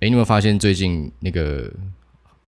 [0.00, 1.70] 哎，你有没有发现最近那个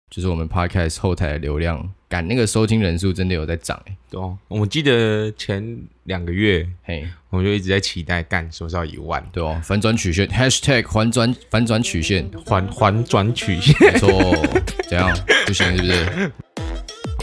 [0.09, 3.95] 就是我们 Podcast 后台的流量，赶那个收听人数真的有在涨哎。
[4.09, 14.09] 对哦，我记得前两个月，嘿，我们就一直在期待干什么时候一万，对哦，反转曲线 Hashtag 反转反转曲线， 反反转曲线，没错，
[14.89, 16.31] 怎样不行是不是？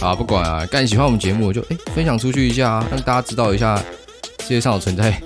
[0.03, 3.77] 啊，不管啊，干喜欢我们节目就哎分享出去一下啊，让大家知道一下
[4.41, 5.23] 世界上有存在。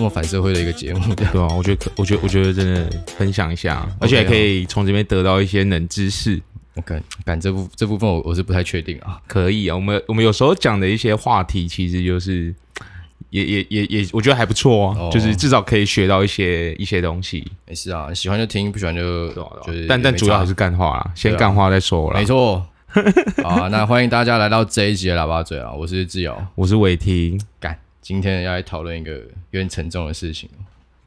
[0.00, 6.40] 这么反社会的一个节目，对啊，我觉得可，我觉得，我觉得真的分享一下而且还可以从这边得到一些冷知识。
[6.76, 9.20] OK，感这部这部分我我是不太确定啊。
[9.26, 12.54] 可以啊，我们我们有时候讲的一些话题，其实就是
[13.28, 17.46] 也也也也，我觉得还不错啊，哦、就是至少可以学到一些一些东西。
[17.66, 22.18] 没事啊，喜欢就听，不喜欢就就是，但但主要还是干话啦，先干话再说啦。
[22.18, 22.66] 没错。
[23.44, 27.78] 好，那欢迎大家来到这一集的喇叭嘴啊，我是志尧，我是伟霆，干。
[28.10, 30.50] 今天要来讨论一个有点沉重的事情，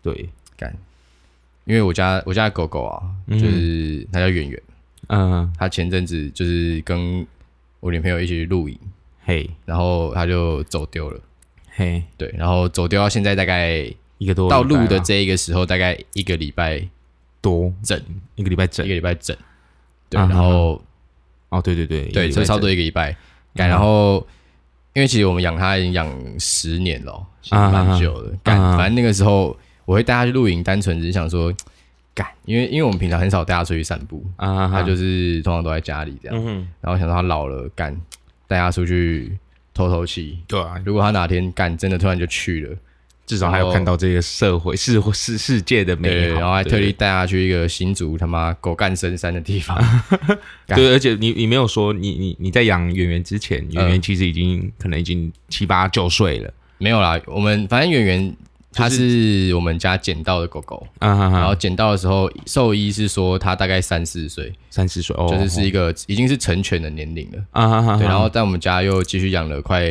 [0.02, 0.73] 对，干，
[1.66, 4.63] 因为我家我家的狗狗啊，就是它叫圆圆，
[5.07, 7.27] 嗯，它前阵子就是跟
[7.82, 8.79] 我女朋友一起去露营，
[9.26, 11.20] 嘿，然后它就走丢了，
[11.71, 13.85] 嘿，对，然后走丢到现在大概
[14.17, 16.88] 一个多到录的这一个时候，大概一个礼拜
[17.41, 17.73] 多。
[17.84, 18.01] 整，
[18.35, 19.35] 一个礼拜整，一个礼拜整，
[20.10, 20.82] 对，然后
[21.49, 23.17] 哦，对对对，对，这差不多一个礼拜，
[23.55, 24.26] 干，然后。
[24.94, 26.08] 因为其实我们养它已经养
[26.40, 28.32] 十年了，其实蛮久了。
[28.44, 31.54] 干、啊，反正那个时候我会带它去露营，单纯只是想说，
[32.13, 36.38] 干，因为因为我们平常很少带它出去散步，啊，它就是通常都在家里这样。
[36.46, 38.00] 嗯、然后想到它老了，干，
[38.48, 39.38] 带它出去
[39.74, 40.40] 透透气。
[40.48, 42.76] 对啊，如果它哪天干真的突然就去了。
[43.26, 49.77] 至少还有看到这个社会世世世界的美好，然后还特地带他去一个新竹他妈狗干深山的地方。
[50.68, 56.54] 对，而且你你没有说你你你在养圆圆之前，圆圆其实已经可能已经七八九岁了。
[56.79, 58.35] 没有啦，我们反正圆圆
[58.74, 67.40] 它是我们家捡到的狗狗，然后捡到的时候兽医是说它大概三四岁，三四岁哦，就是是一个已经是成犬的年龄了。
[67.51, 69.90] 啊哈对，然后在我们家又继续养了快。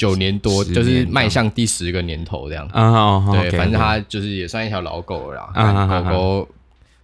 [0.00, 2.66] 九年多，就是迈向第十个年头这样。
[2.68, 6.02] 啊，对，反正它就是也算一条老狗了啦。
[6.04, 6.48] 狗狗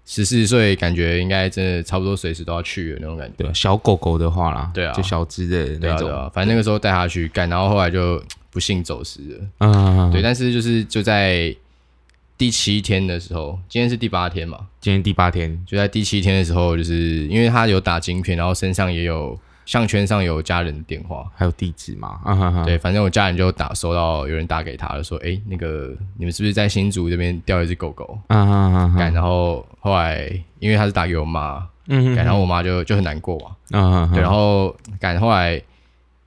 [0.07, 3.53] 十四岁，感觉应该真的差不多随时都要去的那种感觉。
[3.53, 6.09] 小狗狗的话啦，对啊，就小只的那种。
[6.33, 9.45] 反正那个时候带它去干，然后后来就不幸走失了。
[9.59, 11.55] 嗯，对，但是就是就在
[12.39, 14.61] 第七天的时候，今天是第八天嘛？
[14.81, 19.39] 今天第八天，就在第七天的时候，就是因为它有打晶片，然后身上也有。
[19.67, 22.21] 项圈上有家人的电话，还有地址嘛？
[22.25, 33.79] 啊、哈哈对，反正我家人就打收到有人打给他了，说：“哎、欸，那个你们是不是在新竹这边掉一只狗狗？”啊哈哈哈然后后来因为他是打给我妈，嗯然后我妈就就很难过嘛。
[33.79, 35.55] 啊哈哈对，然后赶后来，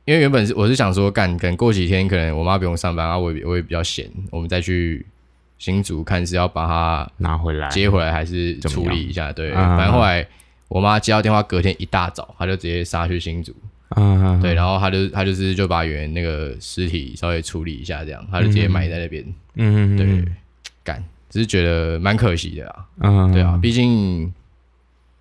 [0.03, 5.06] 因为原本是我是想说，赶等过几天可能我妈不用上班，然后我也我也比较闲，我们再去
[5.57, 9.31] 新竹看是要把它拿回来接回来还是处理一下。
[9.31, 10.27] 对，反正后来。
[10.69, 13.53] 我妈接到电话，隔天一大早，她就直接杀去新竹，
[13.96, 19.25] 嗯，对，然后她就她就是就把原那个尸体稍微处理一下，这样，她就直接埋在那边，
[19.56, 20.31] 嗯嗯，对，
[20.84, 24.31] 干，只是觉得蛮可惜的啊，嗯，对啊，毕竟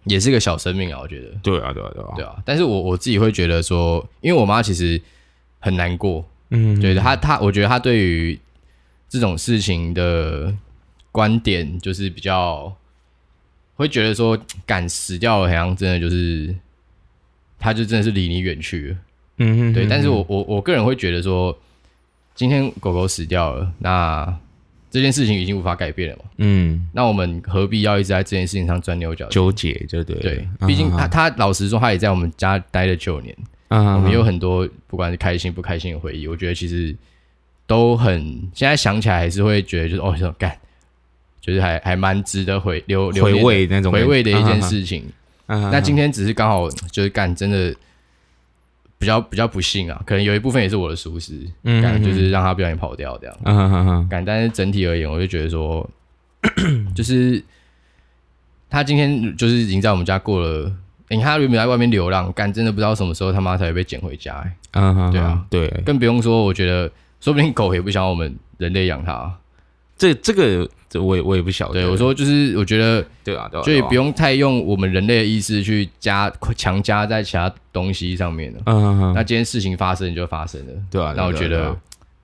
[0.04, 5.00] 也是个小生命啊，我觉得，对啊，对啊，对啊，对啊，但是我我自己会觉得说，因为我妈其实
[5.60, 8.38] 很难过，嗯，对，她她，我觉得她对于
[9.08, 10.54] 这种事情的
[11.10, 12.76] 观点就是比较。
[13.78, 16.52] 会觉得说，敢死掉了，好像真的就是，
[17.60, 18.96] 他就真的是离你远去了。
[19.36, 19.86] 嗯哼，对。
[19.86, 21.56] 但是我我我个人会觉得说，
[22.34, 24.36] 今天狗狗死掉了，那
[24.90, 26.24] 这件事情已经无法改变了嘛。
[26.38, 29.72] 嗯，那我们何必要一直在这件事情上钻牛角纠结？
[29.88, 30.16] 就对。
[30.18, 33.36] 对，毕竟他他老实说，他也在我们家待了九年。
[33.68, 36.92] 嗯，我们有很多不管是开心不开心的回忆，我觉得其实
[37.64, 40.58] 都很，现在想起来还是会觉得就是哦，这种干。
[41.48, 45.02] 就是还还蛮值得回留留回味那种回味的一件事情。
[45.46, 47.74] 那今天只是刚好就是干，真的
[48.98, 51.32] 比较比较不幸啊，可能有一部分也是我的疏失，
[51.62, 54.06] 嗯干就是让他不小心跑掉这样。
[54.10, 55.88] 干，但是整体而言，我就觉得说，
[56.94, 57.42] 就是
[58.68, 60.70] 他今天就是已经在我们家过了。
[61.08, 64.44] 你看他原本在外面流浪，干真的不知道什么时候他妈才会被捡回家。
[64.72, 66.92] 嗯，对啊，对，更不用说，我觉得
[67.22, 69.34] 说不定狗也不想我们人类养它。
[69.98, 70.66] 这这个。
[70.90, 71.74] 这我也我也不晓得。
[71.74, 78.60] 对，我说就是，我觉得对啊，对啊，就也不用太用我们人类的意识去加强加在其他东西上面了。
[78.64, 81.12] 嗯嗯，那今天事情发生就发生了，对啊。
[81.14, 81.76] 那我觉得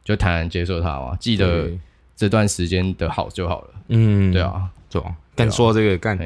[0.02, 1.68] 就坦然接受它嘛，记得
[2.16, 3.68] 这段时间的好就好了。
[3.88, 5.14] 嗯，对啊，对啊。
[5.34, 6.18] 但说到这个干，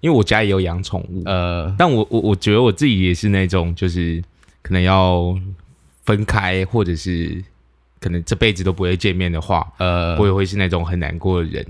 [0.00, 4.22] 因为我家也有养宠物，呃，但我我我觉得我自己也是那种，就是
[4.62, 5.38] 可能要
[6.06, 7.44] 分开，或者是
[8.02, 11.64] 可能这辈子都不会见面的话，呃，我也会是那种很难过的人。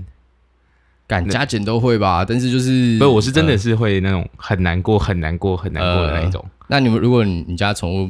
[1.05, 6.43] 敢加减都会吧，但是就是不是，我是真的是会那种很难过、很难过、很难过的那一种。
[6.67, 8.09] 那你们，如果你你家宠物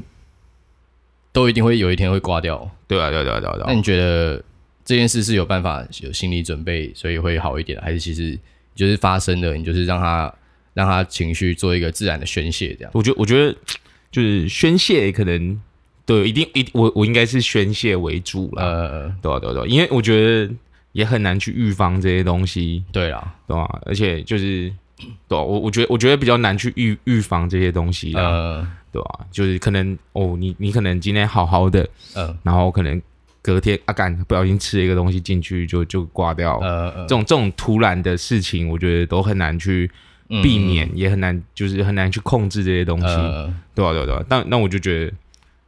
[1.32, 3.66] 都一定会有一天会挂掉，对啊，对啊，对啊，对啊。
[3.68, 4.42] 那你觉得
[4.86, 8.40] 这件事是有办法有心理准备，所以会好一点，还是其实
[8.76, 10.34] 就是发生了，你就是让他
[10.76, 12.92] 让他情绪做一个自然的宣泄，这样？
[12.94, 13.54] 我觉得，我觉得
[14.12, 15.60] 就是宣泄可能
[16.06, 20.16] 对，一定一我我应该是宣泄为主了，呃，对啊，对啊，对啊，因为我觉
[20.48, 20.54] 得
[20.92, 23.82] 也很难去预防这些东西，对啦，对吧？
[23.86, 24.74] 而且就是。
[25.28, 29.26] 对、啊，我我觉得我觉得比较难去预预防这些东西，呃，对吧、啊？
[29.32, 31.84] 就是可能哦，你你可能今天好好的，
[32.14, 33.02] 嗯、呃，然后可能
[33.42, 39.92] 隔天啊干不小心吃了一个东西进去就就挂掉，呃，呃这种这种突然的事情，我觉得都很难去
[40.42, 43.94] 避免，嗯、也很难就是很难去控制这些东西，呃、对吧、啊？
[43.94, 44.06] 对吧、啊？
[44.06, 44.26] 对吧、啊？
[44.30, 45.14] 但那我就觉得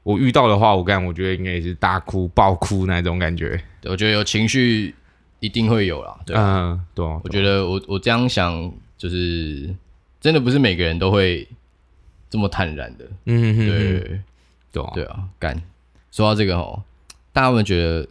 [0.05, 4.95] 我遇到的话，我干我觉得应该也是大哭爆哭那种感觉，我觉得有情绪
[5.41, 8.71] 一定会有啦，对、啊，嗯，对、啊，我觉得我我这样想。
[8.97, 9.75] 就是
[10.21, 11.45] 真的不是每个人都会
[12.29, 14.21] 这么坦然的，嗯哼哼，对，
[14.71, 15.61] 对啊，对啊，干。
[16.13, 16.81] 说到这个哦，
[17.33, 18.07] 大家有没有觉得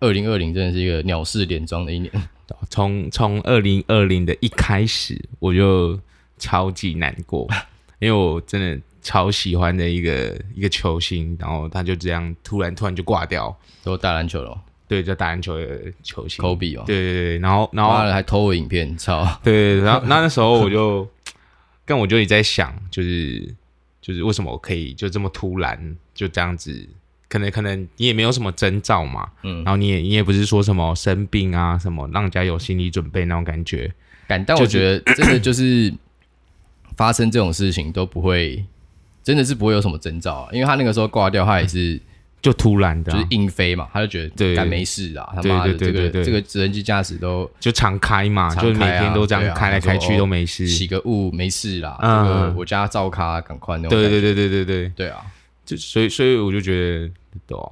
[0.00, 2.12] 二零二零真的是一个鸟事连庄的一年？
[2.68, 5.98] 从从二零二零的一开始，我就
[6.36, 7.46] 超级难过，
[8.00, 14.60] 因为我真的超喜欢的一个一个球星，然后他就这样突然突然就挂掉，都打篮球了。
[14.86, 16.82] 对，就打篮球的球星科比哦。
[16.86, 19.38] 对对对，然后然后还偷我影片，操！
[19.42, 21.06] 对然后那那时候我就，
[21.84, 23.54] 跟我就一直在想，就是
[24.00, 26.88] 就是为什么我可以就这么突然就这样子？
[27.28, 33.92] 可能可能你也没有什么征兆嘛，嗯，然后你也你也不是说什么生病啊什么，让人家有心理准备那种感觉。
[34.26, 35.92] 感，但我觉得真的就是
[36.96, 38.64] 发生这种事情都不会，
[39.22, 42.00] 真的是不会有什么征兆啊，因为他那个时候挂掉，他也是。
[42.40, 54.88] 就突然的，就是硬飞嘛，他就觉得干没事啊，他妈的这个这个直升机驾驶都就常开嘛，就每天都这样开来开去都没事，起个雾没事啦，这个我家照咖赶快那种，对对对对对对。
[54.90, 55.20] 对啊，
[55.66, 57.10] 就所以所以我就觉得，
[57.44, 57.66] 对啊，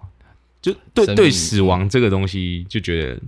[0.60, 3.20] 就对对死亡这个东西就觉得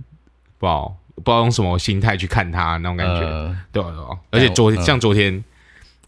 [0.57, 3.21] 不好不知道用什么心态去看他那种感觉，
[3.71, 5.41] 对啊对啊，而且昨天像昨天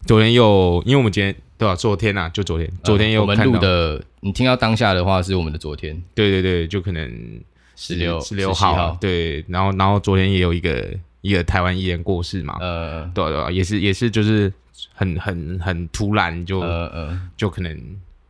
[0.04, 1.34] 昨天又因为我们今天。
[1.62, 1.76] 对吧？
[1.76, 4.02] 昨天呐，就昨天，昨天有我们录的。
[4.18, 6.00] 你听到当下的话，是我们的昨天。
[6.12, 7.40] 对对对，就可能
[7.76, 8.98] 十六十六号。
[9.00, 12.56] 对，然后然后昨天也有一个一个台湾艺人过世嘛。
[12.58, 14.52] 呃，对对，也是也是就是
[14.92, 17.78] 很很很突然就呃呃，就可能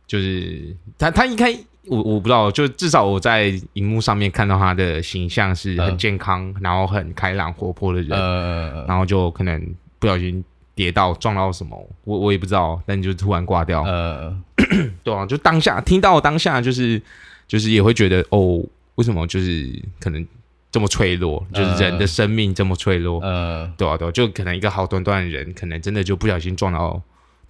[0.05, 1.51] 就是他他一开
[1.87, 8.11] 我我不知道，就至少我在荧幕上面看到他的形象是很健康，然后很开朗活泼的人。
[8.11, 9.59] 呃，然后就可能
[9.97, 10.43] 不小心。
[10.75, 13.83] 跌到撞到什么，我我也不知道，但就突然挂掉。
[13.83, 14.35] 呃，
[15.03, 17.01] 对啊，就当下听到当下就是
[17.47, 18.63] 就是也会觉得哦，
[18.95, 20.25] 为什么就是可能
[20.71, 23.21] 这么脆弱，呃、就是人的生命这么脆弱。
[23.21, 26.99] 呃，对啊，对啊，就可能一个好端端的人，可能真的就不小心撞到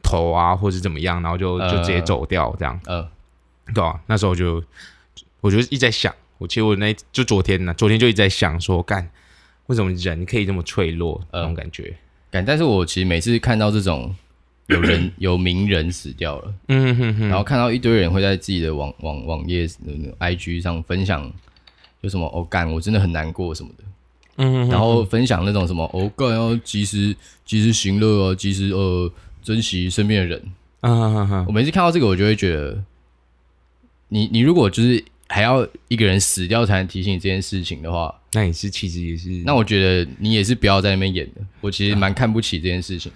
[0.01, 2.77] 头啊，或者怎么样，然后就就直接走掉这样。
[2.85, 3.07] 呃，
[3.73, 4.61] 对啊，那时候就
[5.39, 9.09] 我就一直在想，我其实我那就昨天呢，昨天就一直在想说，干
[9.67, 11.95] 为什么人可以这么脆弱、呃、那种感觉。
[12.45, 14.15] 但是我其实每次看到这种
[14.67, 19.67] 有人 有名人死掉了，嗯哼哼，然后看到一堆人会在自己的网网网页、
[20.19, 21.29] IG 上分享，
[22.01, 23.83] 有什么哦干，我真的很难过什么的，
[24.37, 27.15] 嗯哼哼，然后分享那种什么哦干要及时
[27.45, 29.11] 及时行乐啊，及时呃
[29.43, 30.41] 珍惜身边的人，
[30.81, 32.81] 嗯哼哼哼，我每次看到这个，我就会觉得，
[34.07, 35.03] 你你如果就是。
[35.29, 39.29] 还要一个人死掉才能提醒你这件事情的话，那也是其实也是。
[39.45, 41.41] 那我觉得你也是不要在那边演的。
[41.61, 43.11] 我其实蛮看不起这件事情。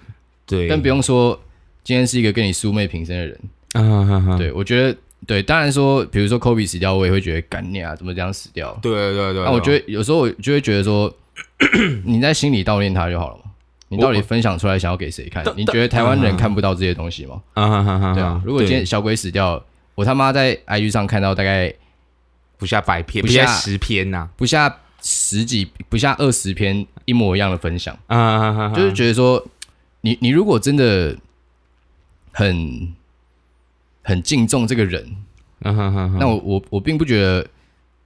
[0.46, 1.40] 对，但不用说，
[1.84, 3.40] 今天是一个跟你素昧平生的人。
[3.74, 4.98] 啊对，我觉得
[5.28, 5.44] 对。
[5.44, 8.76] 当然说，比如说科比死掉，我也会觉得干你啊，怎么这样死掉？
[8.82, 9.44] 对对对。
[9.44, 11.14] 那我觉得有时候我就会觉得说，
[12.06, 13.44] 你在心里悼念他就好了嘛。
[13.90, 15.46] 你到底分享出来想要给谁看？
[15.56, 17.42] 你觉得台湾人看不到这些东西吗？
[17.54, 18.42] 啊哈哈对啊。
[18.46, 21.74] 如果今天小鬼死掉，我他妈在 IG 上看到大概。
[22.58, 27.98] 不下百篇，不下十篇呐，不下十几，不下二十篇一模一样的分享。
[28.08, 29.46] 啊，就是觉得说，
[30.02, 31.16] 你你如果真的
[32.32, 32.94] 很
[34.04, 35.06] 很敬重这个人，
[36.20, 37.48] 那我我我并不觉得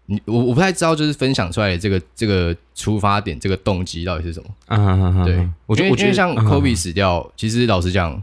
[0.07, 5.25] 你我我不太知道，就是分享出来的这个这个出发点，这个动机到底是什么？
[5.25, 8.21] 对，我觉得我觉得像 Kobe 死掉，其实老实讲，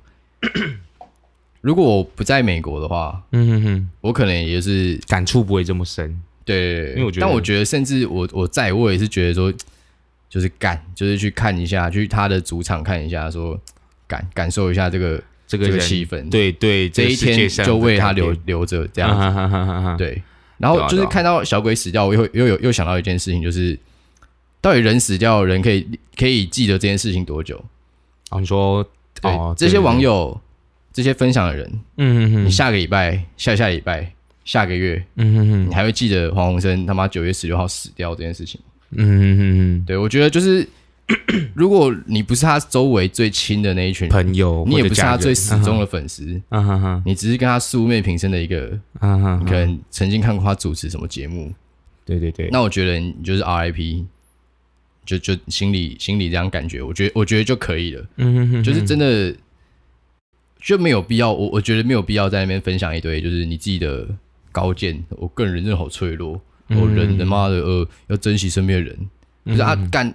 [1.68, 6.18] 如果我不在美国的话，嗯哼哼，我可能也是感触不会这么深。
[6.42, 9.52] 对，因为我觉得，但我觉得，甚至我我在我也是觉得说，
[10.30, 13.60] 就是干，就是去看一下，去他的主场看一下，说
[14.06, 16.30] 感感受一下这个这个气氛。
[16.30, 19.98] 对对，这一天就为他留留着这样子。
[19.98, 20.22] 对，
[20.56, 23.78] 然后就是看到小鬼死掉，我又又有又想到一件事情，就是
[24.62, 27.62] 到底人死掉，人可以可以记得这件事情多久？
[28.30, 28.82] 啊，你说
[29.20, 30.40] 哦，这些网友，
[30.98, 34.12] 这些分享的人，嗯哼哼，你下个礼拜、下下礼拜、
[34.44, 38.60] 下个月，嗯哼哼，你还会记得黄鸿升他妈九月十六号死掉这件事情？
[38.96, 40.68] 嗯哼哼，对，我觉得就是，
[41.54, 46.80] 如果你不是他周围最亲的那一群朋友，你也不是他最死忠的粉丝，嗯哼。
[46.82, 51.52] 哼，你只是跟他素昧平生的一个，嗯哼，你可能曾经看过他主持什么节目，
[52.04, 54.04] 对对对，那我觉得你就是 RIP。
[55.08, 58.06] 就就心里心里这样感觉，我觉得我觉得就可以了。
[58.16, 59.34] 嗯哼哼，就是真的
[60.60, 64.06] 就没有必要，我我觉得没有必要在那边分享一堆，就是你自己的
[64.52, 65.02] 高见。
[65.10, 68.98] 我个人人真的好脆弱，我人他妈的呃要珍惜身边的人。
[69.44, 70.12] 不、是啊，干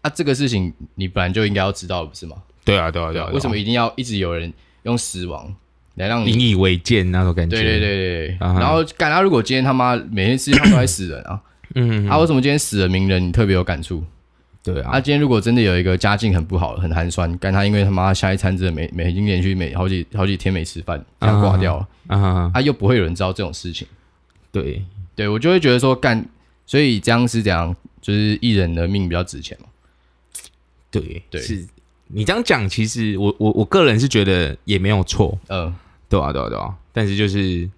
[0.00, 2.36] 啊这个事情你本来就应该要知道，不是吗？
[2.64, 3.28] 对啊，对啊，对啊。
[3.32, 5.54] 为什么一定要一直有人用死亡
[5.94, 7.56] 来让你引以为戒那种感觉？
[7.56, 8.36] 对对对对。
[8.40, 11.40] 然后干他如果今天他妈每天世界上都在死人啊。
[11.74, 14.02] 嗯，他、啊、为什么今天死了名人，你特别有感触？
[14.74, 23.86] 对啊，他、啊、今天如果真的有一个家境很不好、很寒酸，干他因为他妈下一餐真的没没已经连续没好几好几天没吃饭，这样挂掉了，啊，他，啊，啊又不会有人知道这种事情。
[24.52, 24.84] 对，
[25.14, 26.24] 对我就会觉得说干，
[26.66, 29.68] 所以这样是这样，就是艺人的命比较值钱嘛。
[30.90, 31.66] 对对，对是
[32.08, 35.74] 你这样讲，其实我我我个人是觉得也没有错，嗯，
[36.08, 37.68] 对啊对啊对啊，但是就是。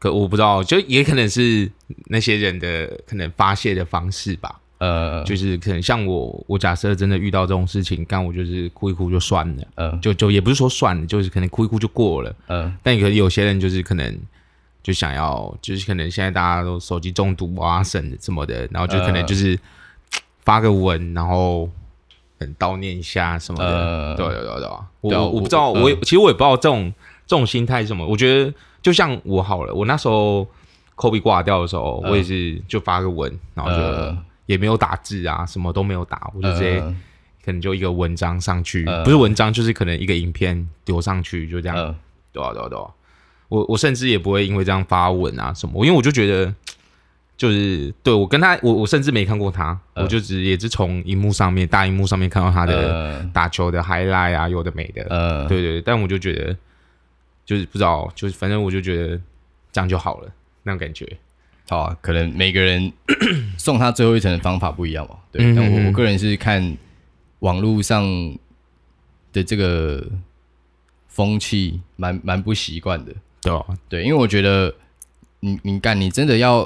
[0.00, 1.68] 可我不知道，就也可能是
[2.06, 4.60] 那些人的可能发泄的方式吧。
[4.78, 9.62] 呃，就是可能像我，我假设真的遇到这种事情，干我就是哭一哭就算了。
[9.74, 12.30] 嗯、呃，就就也不是说算了，就是可能哭一哭就过了。
[12.46, 14.18] 嗯、呃，但可能有些人就是可能
[14.82, 19.58] 就想要，就是可能现在大家都手机中毒啊、什什么的，然后就可能就是
[20.44, 21.68] 发个文，然后
[22.38, 23.66] 很悼念一下什么的。
[23.66, 24.68] 呃、对对对对，
[25.00, 26.92] 我我，我不知道，我，我其实我也不知道这种
[27.26, 28.06] 这种心态是什么。
[28.06, 28.52] 我觉得。
[28.80, 30.46] 就像我好了，我那时候
[30.94, 34.16] Kobe 挂掉的时候，呃、我也是就发个文，然后就
[34.48, 36.80] 也没有打字啊，什么都没有打，我就直接
[37.44, 41.94] 可能就一个文章上去，呃、不是文章，就是可能一个影片丢上去，就这样，呃、
[42.32, 42.84] 对啊对啊对啊，
[43.48, 46.52] 我我甚至也不会因为这样发文啊什么，因为我就觉得
[47.36, 56.56] 就是对我跟他，我我甚至没看过他，呃、我就只也是从荧幕上面大荧幕上面看到他的打球的 highlight 啊，有的没的，呃、对，对对，但我就觉得。
[57.48, 59.18] 就是不知道，就是反正我就觉得
[59.72, 60.30] 这样就好了，
[60.64, 61.10] 那种感觉。
[61.68, 62.90] 好啊，可能每个人
[63.58, 65.16] 送他最后一程的方法不一样嘛。
[65.30, 66.76] 对，但我我个人是看
[67.40, 68.02] 网络上
[69.32, 70.04] 的这个
[71.08, 73.14] 风气，蛮蛮不习惯的。
[73.42, 74.74] 对、啊、对，因为我觉得
[75.40, 76.64] 你你干，你真的要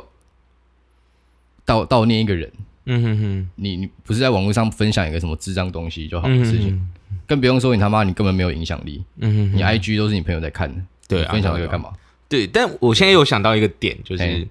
[1.67, 2.51] 悼悼念一个人，
[2.87, 6.69] 嗯哼哼，你你不是在网络上分享一个什么智障东西就好的事情。
[6.69, 6.89] 嗯哼哼
[7.27, 9.03] 更不用说你他妈，你根本没有影响力。
[9.19, 11.93] 嗯哼，哼，你 IG 都是你朋友在看的，对，分享这个干嘛？
[12.29, 14.49] 对，但我现在有想到一个点，就是嘿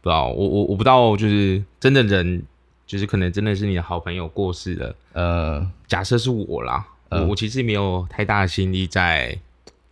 [0.00, 2.42] 不知道我我我不知道，就是真的人，
[2.86, 4.96] 就是可能真的是你的好朋友过世了。
[5.12, 9.38] 呃，假设是我啦，呃、我其实没有太大的心力在。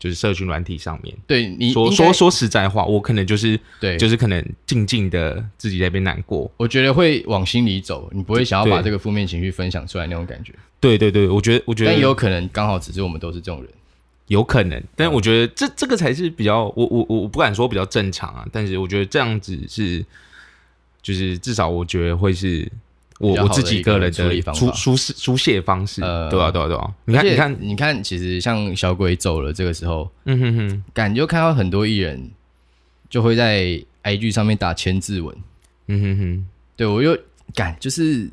[0.00, 6.49] 就是社群软体上面，对你说说说实在话，我可能就是对，就是可能静静的自己在那边难过。
[6.57, 10.55] 我觉得会往心里走，你不会想要把这个负面情绪分享出来那种感觉。
[10.79, 13.69] 对对对，我觉得我觉得，但有可能刚好只是我们都是这种人，
[14.29, 14.83] 有可能。
[14.97, 20.03] 但我觉得这这个才是比较，我我我我不敢说比较正常啊，但是我觉得这样子是，
[21.03, 22.71] 就是至少我觉得会是。
[23.21, 26.95] 我我自己个人的处理方法，书书书写方式，呃，对啊，对啊，对啊。
[27.05, 32.31] 你看，你看，你看，其实像小鬼走了，这个时候，嗯哼哼，感觉看到很多艺人
[33.11, 35.37] 就会在 IG 上面打千字文，
[35.89, 37.19] 嗯哼哼，对我又
[37.57, 38.31] 感就是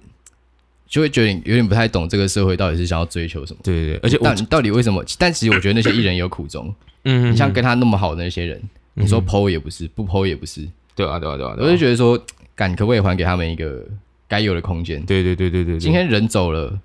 [0.88, 5.04] 就会觉得有点不太懂这个社会到底是想要追求什么，对对对，而且到到底为什么？
[5.18, 6.74] 但其实我觉得那些艺人有苦衷，
[7.04, 8.62] 嗯哼，你像跟他那么好的那些人，
[8.94, 12.20] 你说 PO 也不是，不 PO 也不是，对啊，对啊，对啊，我就觉得说，
[12.56, 13.84] 敢可不可以还给他们一个？
[14.28, 15.78] 该有的空间，对对对对对。
[15.80, 16.80] 今天人走了，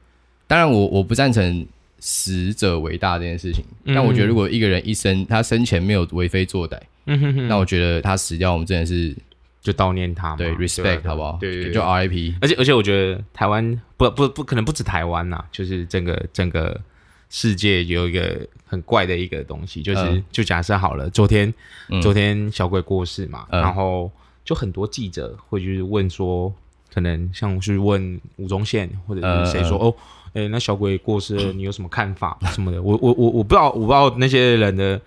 [0.47, 1.67] 当然我我不赞成
[1.99, 9.17] 死者为大这件事情，嗯、但我觉得如果一个人一生他生前没有为非作歹，嗯、哼哼那我觉得他死掉，我们真的是
[9.61, 11.39] 就悼念他嘛，对，respect 好不好？
[11.41, 12.35] 对，对，对，就 RIP。
[12.41, 16.81] 而且而且我觉得台湾不不不可能不止台湾呐，就是整个整个
[17.29, 21.53] 世界有一个很怪的一个东西，就是、嗯、就假设好了，昨天、
[21.89, 24.11] 嗯、昨天小鬼过世嘛，嗯、然后
[24.45, 26.53] 就很多记者会就是问说。
[26.93, 29.95] 可能像去问吴宗宪或者是谁说、呃、哦，
[30.33, 32.83] 哎、欸，那小鬼过世了，你有什么看法什么的？
[32.83, 35.01] 我我我我不知道，我不知道那些人的，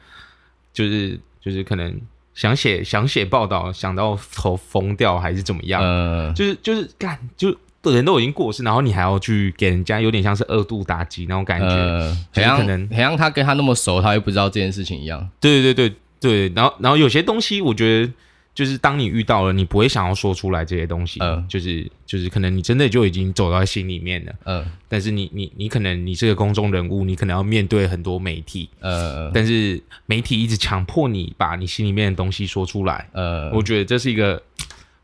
[0.72, 1.94] 就是就是可能
[2.34, 5.82] 想写想写报道，想到头疯掉还是怎么样？
[5.82, 15.30] 呃、就是就是干，就人都已经过世，然后你还要去给人家有点像是二度打击那种感觉，呃、很像可能很像他跟他那么熟，他又不知道这件事情一样。
[15.40, 18.14] 对对对对对，然后然后有些东西我觉得。
[18.54, 34.40] 就是当你遇到了，你不会想要说出来这些东西，嗯，就是就是可能你真的就已经走到心里面了，嗯，但是你你你可能你是个公众人物，你可能要面对很多媒体，呃，但是媒体一直强迫你把你心里面的东西说出来，呃，我觉得这是一个，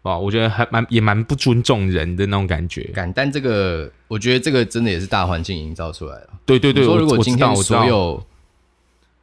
[0.03, 8.23] 哇，我觉得还蛮也蛮不尊重人的那种感觉，感，但这个我觉得这个真的也是大环境营造出来的，对对对，说如果今天所有，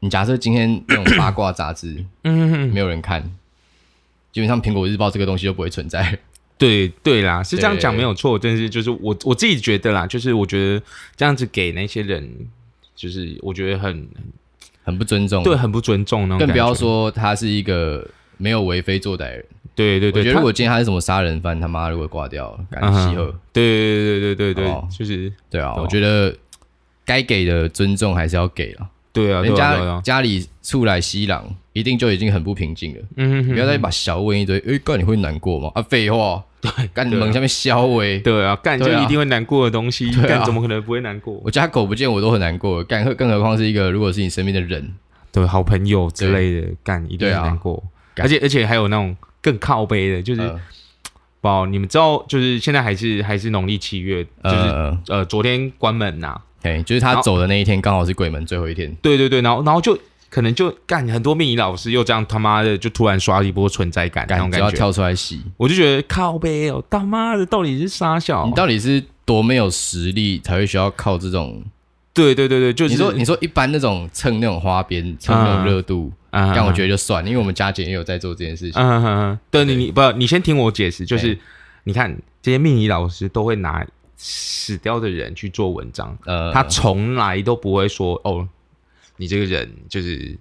[0.00, 3.32] 你假设今天那种八卦杂志，嗯，没有人看。
[4.36, 6.18] 基本上，苹果日报这个东西就不会存在。
[6.58, 8.38] 对对啦，是这样讲没有错。
[8.38, 10.82] 但是就是我我自己觉得啦，就是我觉得
[11.16, 12.30] 这样子给那些人，
[12.94, 14.06] 就是我觉得很
[14.84, 16.38] 很不尊重，对，很不尊重那种。
[16.38, 19.42] 更不要说他是一个没有为非作歹人。
[19.74, 23.34] 对对对，我觉得如果今天他是什么杀人犯，他妈如果挂掉了，赶紧集合。
[23.54, 25.72] 对对对对对对，就是对啊。
[25.76, 26.36] 我觉得
[27.06, 28.86] 该给的尊重还是要给了。
[29.16, 33.00] 对啊，人家家里出来西郎，一定就已经很不平静了。
[33.16, 34.58] 嗯哼，哼，不要再把小问一堆。
[34.66, 35.70] 哎，干你会难过吗？
[35.74, 36.42] 啊，废话。
[36.60, 38.18] 对，干你门下面消喂。
[38.20, 40.10] 对啊，干就一定会难过的东西。
[40.22, 41.40] 干怎么可能不会难过？
[41.44, 42.82] 我家狗不见我都很难过。
[42.84, 44.94] 干何更何况是一个如果是你身边的人，
[45.32, 47.82] 对，好朋友之类的，干一定很难过。
[48.16, 50.40] 而且而且还有那种更靠背的，就是，
[51.46, 54.56] 不，你们知道，就是现在还是还是农历七月，就是
[55.08, 56.40] 呃，昨天关门呐。
[56.62, 58.92] 对，就是他走的那一天，刚好是鬼门最后一天。
[59.00, 59.96] 对对对，然后然后就
[60.28, 68.44] 可能就干很多命理老师又这样他妈的就突然刷一波存在感，那种感觉要跳出来洗，我就觉得靠呗哦，他妈的到底是傻小？
[68.46, 71.62] 你到底是多没有实力才会需要靠这种？
[72.16, 78.82] 对对对对，就是你说你说一般那种蹭那种花边蹭那种热度，但我觉得就算，因为我们家姐也有在做这件事情。
[78.82, 81.38] 嗯嗯嗯，对你你不，你先听我解释，就是
[81.84, 83.86] 你看这些命理老师都会拿。
[84.18, 88.48] 死掉的人去做文章，呃，他从来都不会说哦，
[89.18, 90.34] 你这个人就是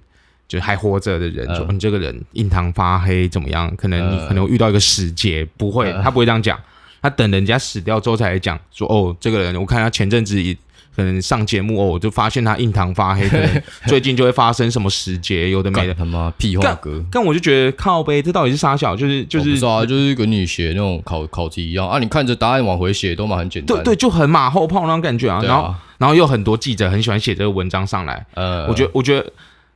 [0.48, 3.76] 就还活着的人，呃、说你这个人印堂发黑怎么样？
[3.76, 6.58] 可能你可能会遇到一个死劫，不会，呃、他不会这样讲，
[7.02, 10.58] 他等人家死掉之后才来讲，说哦，这个人我看他前阵子一。
[10.96, 15.94] 可能上节目哦，我就发现他印堂发黑，可能 最近就会发生什么时节，有的没的。
[15.94, 17.04] 他妈屁话哥！
[17.12, 18.96] 但我就觉得靠背，这到底是啥小？
[18.96, 23.78] 就是就是啊，就是跟你写那种考考题一样啊，你看着答案往回写都蛮很简单。
[23.78, 25.42] 对对，就很马后炮那种感觉啊。
[25.44, 28.26] 然后然后又很多记者很喜欢写这个文章上来。
[28.34, 29.32] 呃，我觉得我觉得。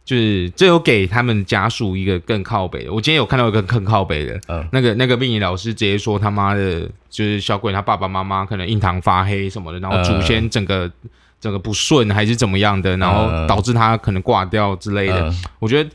[0.10, 2.91] 就是这有给他们家属一个更靠北的。
[2.91, 15.30] 我今天有看到一个更靠北的，嗯，那个那个命理老师直接说他妈的，就是小鬼他爸爸妈妈可能印堂发黑什么的，然后祖先整个、嗯、整个不顺还是怎么样的，然后导致他可能挂掉之类的。
[15.30, 15.88] 嗯、我觉得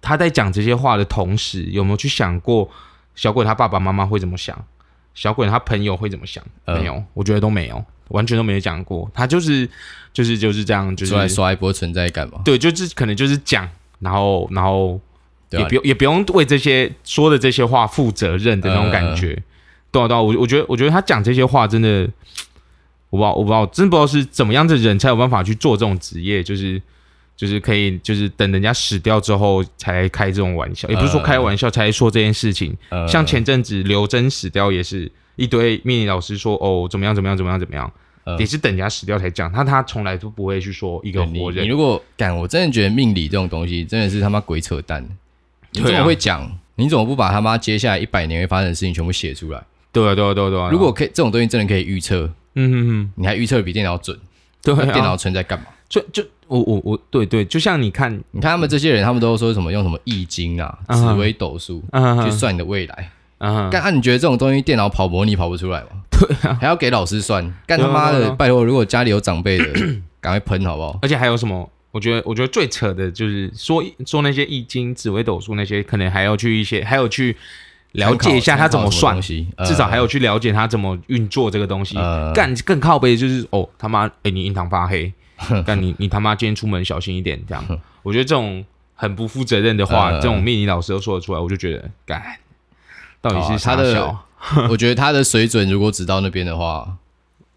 [0.00, 2.66] 他在讲这些话的同时，有没有去想过
[3.14, 4.58] 小鬼他爸爸妈妈会怎么想？
[5.12, 6.42] 小鬼他朋友会怎么想？
[6.64, 7.84] 嗯、没有，我觉得都没有。
[8.12, 9.68] 完全都没有讲过，他就是
[10.12, 12.40] 就是就是这样，就是来刷一波存在感嘛。
[12.44, 15.00] 对，就是可能就是讲，然后然后
[15.50, 19.32] 也不用、啊、也不用为这些说的这些话负责任的那种感觉。
[19.32, 19.42] 呃、
[19.90, 22.08] 对啊对啊，我我觉得我觉得他讲这些话真的，
[23.10, 26.80] 我不知道我不知道，真不知道是怎么样的人才有办法去做这种职业，就是
[27.36, 32.76] 就是可以就是等人家死掉之后才开这种玩笑，也不是说开玩笑才说这件事情。
[32.90, 35.10] 呃、像前阵子刘真死掉也是。
[35.36, 37.90] 一堆命理老师说哦，怎么样怎么样怎么样怎么样，
[38.24, 39.50] 呃、也是等人家死掉才讲。
[39.52, 41.58] 他他从来都不会去说一个活人。
[41.58, 45.04] 你，你如果敢，我真的觉得命理这种东西真的是他妈鬼扯淡。
[45.72, 46.42] 你怎么会讲？
[46.42, 49.62] 啊、你怎么不把他妈接下来一百年会发生的事情全部写出来？
[49.92, 50.70] 对啊对啊对啊对啊！
[50.70, 54.18] 如果可以，这种东西真的可以预测，嗯哼哼，你还预测比电脑准？
[54.62, 55.66] 对啊，电脑存在干嘛？
[55.88, 61.82] 就就我我我，对对，就像你看，你看他们这些人，他们都说什么用什么易经啊、紫微斗数
[62.24, 63.10] 去算你的未来。
[63.42, 63.68] 啊！
[63.70, 63.90] 干啊！
[63.90, 65.88] 你觉得这种东西电脑跑模拟跑不出来吗？
[66.10, 68.30] 对啊，还要给老师算，干他妈的！
[68.30, 69.64] 拜托，如果家里有长辈的，
[70.20, 70.98] 赶快喷好不好？
[71.02, 71.68] 而且还有什么？
[71.90, 77.36] 我觉得，我觉得最扯的就是说说那些易经、紫微斗数那些，可能还要去一些，还有去
[77.92, 81.96] 了解一下他怎么算，至少还有去了解他怎么运作这个东西。
[82.32, 84.06] 干更靠背就是哦，他妈！
[84.22, 85.12] 哎，你印堂发黑，
[85.66, 87.62] 干你你他妈今天出门小心一点，这样。
[88.02, 92.22] 我觉得这种很不负责任的话，这种命理老师都说得出来，我就觉得干。
[93.22, 94.14] 到底是他的？
[94.68, 96.96] 我觉得他的水准如果只到那边的话，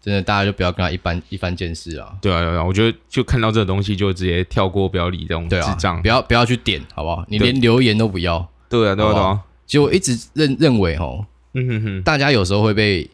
[0.00, 2.14] 真的大家就不要跟他一般一番见识啊。
[2.22, 7.24] 对啊，对啊，我觉得就看到这个东西就直接跳过，不要理这种智障，不要不要去点，好不好？
[7.26, 8.38] 你连留言都不要。
[8.68, 9.40] 对啊，对啊，对啊。
[9.66, 13.10] 其实我一直认认为哦，嗯哼哼，大家有时候会被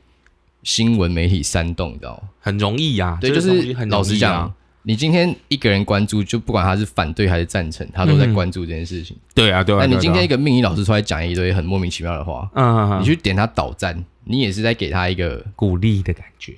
[0.63, 2.29] 新闻媒体煽动，你知道吗？
[2.43, 3.17] 很容易呀。
[3.23, 4.53] 对，就是老实讲。
[4.85, 9.17] 你今天一个人关注，就不管他是反对还是赞成，他都在关注这件事情。
[9.35, 9.79] 对啊，对啊。
[9.81, 16.55] 那你今天一个命理老师出来讲一堆很莫名其妙的话，嗯，你去点他倒赞，你也是在给他一个鼓励的感觉。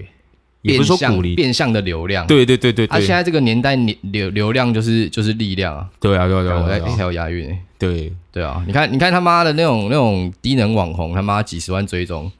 [0.72, 2.26] 也不是说鼓励变相的流量。
[2.26, 5.86] 对对对对，他现在这个年代流流量就是就是力量啊。
[6.00, 7.58] 对啊对啊对啊，哎还有押韵哎。
[7.78, 12.30] 对对啊，你看你看他妈的那种那种低能网红，他妈几十万追踪，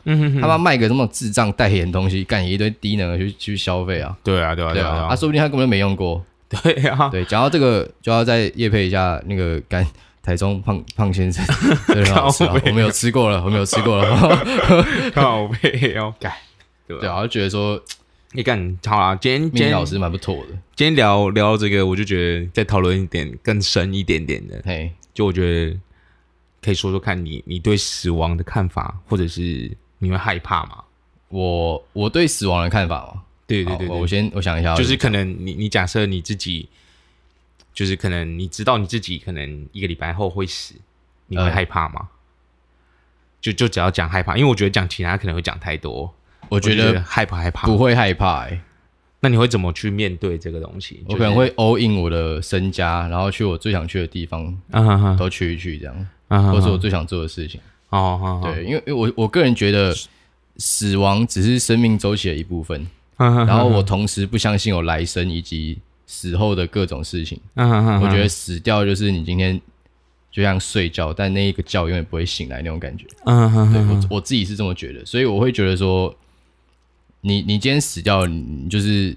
[0.40, 4.16] 他妈卖个什么智障代言东西，干一堆低能的去去消费啊。
[4.24, 6.24] 对啊对啊对啊，他说不定他根本就没用过。
[6.48, 9.87] 对啊，对，讲到这个就要再业配一下那个干。
[10.26, 11.44] 台中胖胖先生，
[11.92, 12.24] 对啊，
[12.64, 14.42] 我们有吃过了，我们有吃过了，
[15.14, 16.34] 靠背要改，
[16.88, 17.78] 对啊，我就觉得说，
[18.37, 25.79] 你干好啊，今天今天老师蛮不错的，今天聊聊这个，我就觉得再讨论一点更深一点点的，嘿，就我觉得
[26.61, 29.70] 可以说说看你你对死亡的看法，或者是
[30.01, 30.83] 你会害怕吗？
[31.29, 33.20] 我我对死亡的看法哦？
[33.47, 36.68] 对对对，我先我想一下，就是可能你你假设你自己。
[37.73, 40.77] 就是可能你知道你自己可能一个礼拜后会死，
[41.27, 42.03] 你会害怕吗？
[42.03, 42.09] 嗯、
[43.40, 46.14] 就就只要讲害怕，因为我觉得讲其他可能会讲太多。
[46.48, 47.66] 我觉得害怕害怕。
[47.66, 48.61] 不会害怕、欸，
[49.20, 51.02] 那你会怎么去面对这个东西？
[51.09, 57.61] 我可能会 all in 我的身家，然后去我最想去的地方，嗯、都去一去这样，嗯、或是我最想做的事情。
[57.90, 59.94] 哦、嗯，对，因为因为我我个人觉得
[60.57, 62.87] 死亡只是生命周期的一部分，
[63.18, 65.78] 嗯、然后我同时不相信有来生以及。
[66.07, 69.59] 死后的各种事情，我觉得死掉就是你今天
[70.30, 73.07] 就像睡觉，但那一个觉永远不会醒来那种感觉。
[73.24, 73.35] 对，
[73.88, 76.14] 我我自己是这么觉得，所以我会觉得说，
[77.26, 79.16] 你你今天死掉，你就是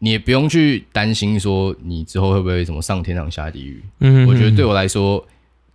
[0.00, 3.80] 你也不用去担心说你之后会不会什么上天堂下地狱。
[4.00, 5.24] 嗯我觉得对我来说，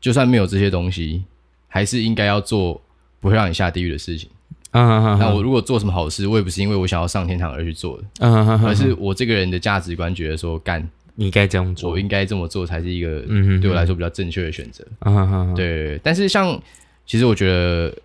[0.02, 1.24] 就算没有这些东西，
[1.70, 2.82] 还是应该要做
[3.22, 4.30] 不会让你下地狱的事情。
[4.72, 14.84] 嗯，那我如果做什么好事，我也不是因为我想要上天堂而去做的，嗯，而是我这个人的价值观觉得说，干，你该这样做，我应该这么做才是一个，嗯，对我来说比较正确的选择。
[15.06, 15.98] 嗯，对。
[16.04, 16.60] 但是像，
[17.06, 17.96] 其实我觉得，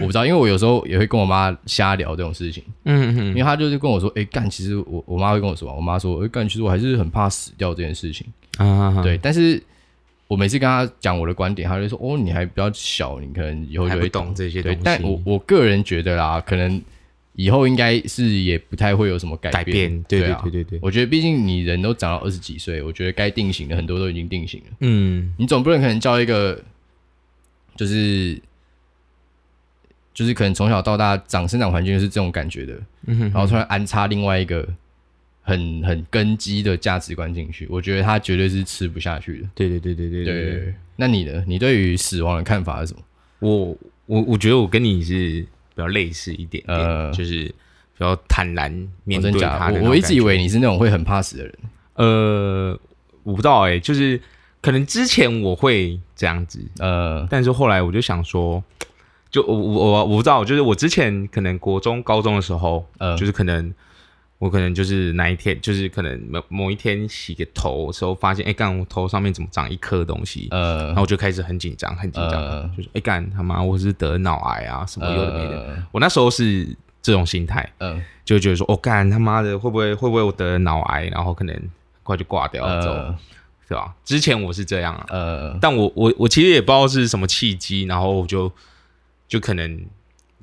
[0.00, 2.62] 我不知道，因为我有时候也会跟我妈瞎聊这种事情。
[2.84, 8.26] 嗯嗯，因为她就是跟我说，哎，干，其实我我妈会跟我说，我妈说，哎，干，其实我还是很怕死掉这件事情。
[8.58, 9.18] 啊，对。
[9.18, 9.62] 但是。
[10.28, 16.82] 我每次跟她讲我的观点，她就说：“哦，你还比较小，你可能以后就会懂，懂这些东西。”但我我个人觉得啦，可能
[17.34, 19.64] 以后应该是也不太会有什么改变。
[19.64, 20.78] 改变，对对对对对。
[20.82, 24.66] 我觉得毕竟你人都长到二十几岁，我觉得该定型的很多都已经定型了。
[24.80, 26.60] 嗯，你总不能可能叫一个，
[27.76, 28.36] 就是
[30.16, 32.72] 就是可能从小到大长生长环境就是这种感觉的，
[33.06, 34.66] 嗯哼哼，然后突然安插另外一个。
[35.48, 39.48] 很很根基的价值观进去，我觉得他绝对是吃不下去的。
[39.54, 40.74] 对对对对对对，对。
[40.96, 41.44] 那你呢？
[41.46, 43.00] 你对于死亡的看法是什么？
[43.38, 43.76] 我
[44.06, 47.54] 我我觉得我跟你是比较类似一点点，呃，就是比
[48.00, 48.72] 较坦然
[49.04, 49.80] 面对他的。
[49.82, 51.54] 我我一直以为你是那种会很怕死的人。
[51.94, 52.76] 呃，
[53.22, 54.20] 我不知道哎、欸，就是
[54.60, 58.60] 可能之前我会这样子，呃，但是后来我就想说，
[59.30, 63.72] 就我我我不知道，就是我之前可能国中高中的时候，呃，就是可能。
[64.38, 70.48] 我可能就是哪一天，就是可能某某一天洗个头的时候，发现哎，干、欸、我头上面怎么长一颗东西？
[70.50, 75.62] 呃，然后我就开始很紧张，很紧张，呃、就是哎干、欸、他妈，我是得脑癌啊，什么有的没的。
[75.62, 76.68] 呃、我那时候是
[77.00, 81.70] 这种心态，嗯、呃，就觉得说，哦干他妈的，会不会会不会我得脑癌，然后可能很
[82.02, 83.18] 快就挂掉了，呃，
[83.66, 83.94] 是吧？
[84.04, 88.52] 之前我是这样啊，呃，但我我我其实也不知道是什么契机，然后我就
[89.28, 89.80] 就可能。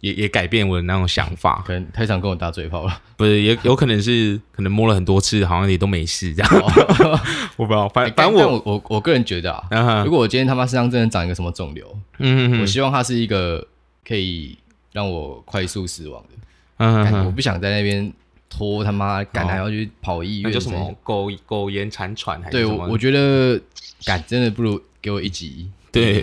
[0.03, 6.51] 也也改变我的那种想法， 可能太常跟我打嘴炮了，不是，也有可能是 可能摸了很多次，好像也都没事这样。
[7.55, 13.65] 我不知道，反正反正我我我个人觉得啊，如果我今天他妈身上真的长一个什么肿瘤，嗯，我希望它是一个
[14.05, 14.57] 可以
[14.91, 16.35] 让我快速死亡的，
[16.79, 18.11] 嗯，我不想在那边
[18.49, 22.75] 拖他妈赶还要去跑医院，那叫什么苟苟延残喘还是什么？
[22.87, 23.57] 对，我觉得
[24.03, 26.19] 赶真的不如给我一集，对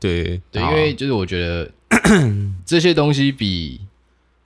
[0.00, 1.70] 对对，因为就是我觉得。
[2.64, 3.80] 这些东西比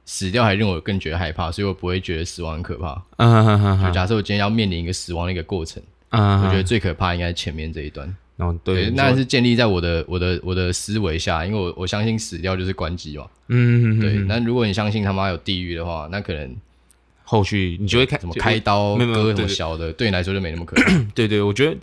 [0.05, 3.03] 死掉还令我更觉得害怕，所以我不会觉得死亡很可怕。
[3.17, 8.15] 嗯，就假设我今天要面临一个死亡的一个过程，嗯，我觉得最可怕应该是前面这一段。
[8.37, 13.27] 哦，对，那是建立在我的我的我的思维下，因为我我相信死掉就是关机嘛。
[13.49, 14.15] 嗯，对。
[14.27, 16.57] 那如果你相信他妈有地狱的话，那可能
[17.23, 20.91] 后续你就会开什么开刀割什么小的，对你来说就没那么可怕。
[21.15, 21.77] 对对，我觉得。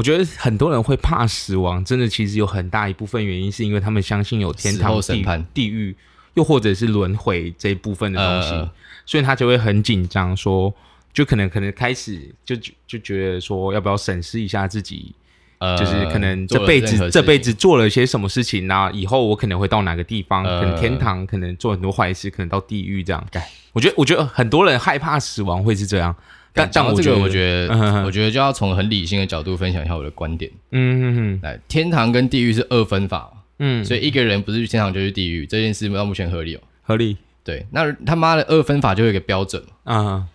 [0.00, 5.94] 我觉得很多人会怕死亡，真的其实有很大一部分原因是因为他们相信有天堂、审判、地狱，
[6.32, 8.70] 又或者是轮回这一部分的东西，呃、
[9.04, 10.74] 所以他就会很紧张，说
[11.12, 15.14] 就可能可能开始就就觉得说要不要审视一下自己，
[15.58, 20.42] 呃、就是可能这辈子这辈子做了些什么事情，那以后我可能会到哪个地方？
[20.42, 23.22] 呃、可能天堂，可能做很多坏事，可能到地狱这样。
[23.30, 23.42] 对，
[23.74, 26.16] 我觉得我觉得很多人害怕死亡会是这样。
[26.52, 30.50] 但但我觉得，我觉得，我觉得就要从很理性的角度分享一下我的观点。
[30.72, 33.30] 嗯嗯嗯，来，天堂跟地狱是二分法。
[33.58, 36.60] 嗯，所以一个人不是去天堂就是地狱，这件事到目前合理哦。
[36.82, 37.16] 合理。
[37.42, 40.26] 对，那他妈的二分法就有一个标准啊，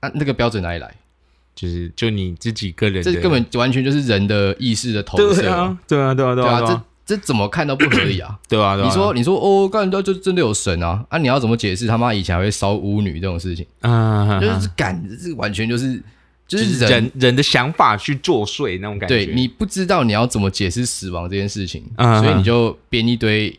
[0.00, 0.94] 那那个标准哪里来？
[1.54, 5.40] 就是就你自己个人，这根本完全就是人的意识的投射。
[5.40, 8.38] 对啊，对啊，对啊，对啊，这这怎么看都不合理啊！
[8.48, 11.04] 对啊，你说你说哦，干到就真的有神啊？
[11.10, 13.66] 啊，你要怎么解释他妈以前还会烧巫女这种事情？
[13.80, 16.02] 啊，就是感，这完全就是
[16.48, 19.26] 就是人人的想法去作祟那种感觉。
[19.26, 23.54] 对，你不知道你要怎么解释死亡这件事情，所以你就编一堆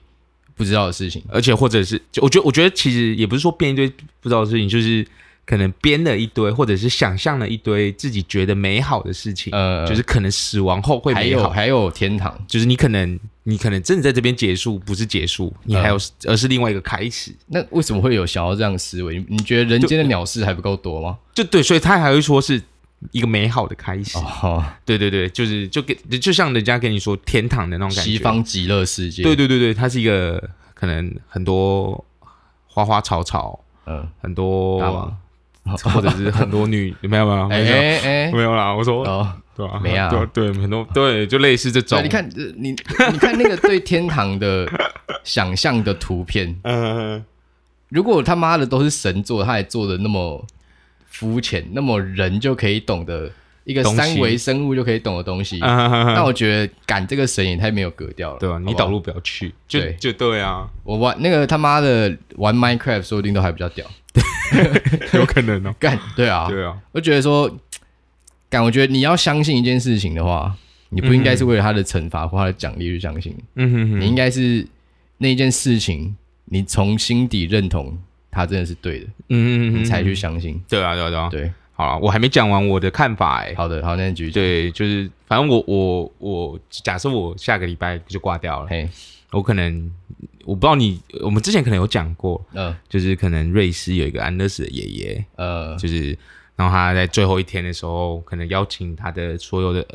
[0.56, 3.88] 不知道的事情，而且或者是，我觉得我觉得其实也不是说编一堆
[4.20, 5.06] 不知道的事情，就是。
[5.46, 17.32] 可能编了一堆，或者是想象了一堆自己觉得美好的事情，呃，就是可能死亡后会美好，还有天堂，就是你可能你可能真的在这边结束，不是结束，你还有，呃、而是另外一个开始。
[17.48, 19.24] 那为什么会有想要这样的思维？
[19.30, 21.20] 你觉得人间的鸟事还不够多吗？
[21.36, 22.60] 就，就对，所以他还会说是
[23.12, 24.18] 一个美好的开始。
[24.18, 29.22] 哦，对对对，就是就给就像人家跟你说天堂的那种感觉，西方极乐世界。
[29.22, 32.04] 对对对对，它是一个可能很多
[32.66, 35.16] 花花草草，嗯，呃，很多。
[35.84, 39.80] 或者是很多女 没有没有没有没有啦，我说哦，对吧？
[39.84, 42.04] 没啊，对对，很多对，就类似这种。
[42.04, 44.68] 你看，你你看那个对天堂的
[45.24, 47.24] 想象的图片， 嗯，
[47.90, 50.46] 如果他妈的都是神做，他还做的那么
[51.08, 53.32] 肤浅，那么人就可以懂的
[53.64, 58.60] 一个三维生物就可以懂的东西，那我觉得赶这个神也太没有格调了，对吧？
[58.60, 63.84] 你导入不要去，就就对啊，我玩那个他妈的玩 Minecraft 说不定都还比较屌。
[65.14, 67.50] 有可能哦， 干对啊，对啊，我觉得说
[68.50, 70.56] 干，我觉得你要相信一件事情的话，
[70.90, 74.66] 你不应该是为了他的惩罚或他的奖励去相信，嗯哼哼，你应该是
[75.18, 77.98] 那件事情，你从心底认同
[78.32, 88.88] 他真的是对的，嗯嗯嗯，你才去相信，对啊对啊对啊，对，好了，我还没讲完我的看法哎，好的，好，那继续，对，就是反正我我我假设我下个礼拜就挂掉了，嘿，
[89.32, 89.92] 我可能。
[90.46, 96.18] 我不知道你，我们之前可能有讲过，嗯、呃，就是可能瑞士有一个安乐死的爷爷，呃，就是
[96.56, 99.86] 然后他在最后一天的时候，可能邀请他的所有的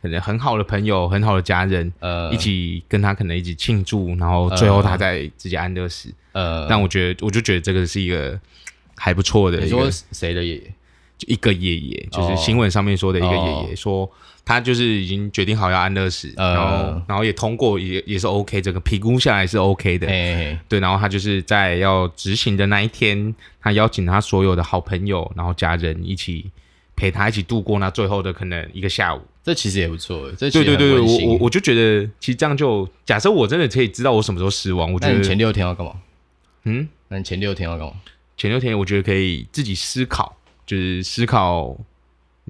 [0.00, 8.40] 可能很好的朋友、很好的家人，呃，一起跟他可能一起庆祝，然后最后他在自己安乐死，呃，但我觉得我就觉得这个是一个
[8.96, 10.74] 还不错的一个，你说谁的爷爷？
[11.18, 14.10] 就一个爷爷，就是新闻上面说的一个爷爷，哦、说
[14.44, 26.50] 他就是已经决定好要安乐死，呃、然后然后也通过，也也是 OK，这个评估下来是 OK 的，嘿嘿对，然后他就是在要执行的那一天，他邀请他所有的好朋友，然后家人一起
[26.96, 35.92] 陪他一起度过那最后的可能一个下午，这其实也不错，这对对对，我我我就觉得其实这样就假设我真的可以知道我什么时候死亡，我觉得你前六天要干嘛？
[36.64, 37.92] 嗯，那你前六天要干嘛？
[38.36, 40.36] 前六天我觉得可以自己思考。
[40.66, 41.76] 就是思考，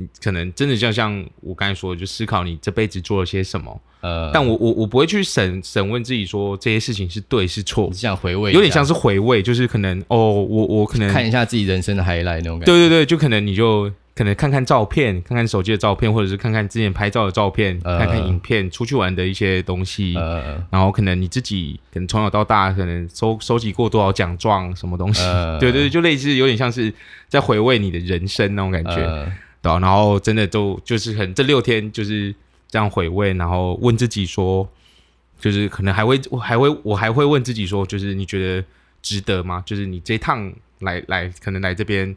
[0.00, 3.80] 你可能真的就像我刚才说的，就思考你这辈子做了些什么。
[4.00, 7.88] 呃，但我我我不会去审审问自己说这些事情是对是错。
[7.90, 12.66] 你想回味，有点像是回味，就是可能哦，我我可能看一下自己人生的 highlight 那种感觉。
[12.66, 13.92] 对对对，就可能你就。
[14.12, 20.14] 可能看看照片，看看手机的照片，或者是看看之前拍照的照片，呃、看看影片，出去玩的一些东西。
[20.14, 25.22] 呃、然后可能你自己可能从小到大可能收收集过多少奖状，什么东西？
[25.22, 26.92] 呃、对对对，就类似有点像是
[27.28, 29.32] 在回味你的人生那种感觉，呃、
[29.62, 32.34] 对、啊、然后真的都就是很这六天就是
[32.68, 34.68] 这样回味，然后问自己说，
[35.38, 38.64] 就是可能还会我还会我还会问自己说，就是你觉得
[39.02, 39.62] 值得吗？
[39.66, 42.16] 就是你这一趟来来可能来这边。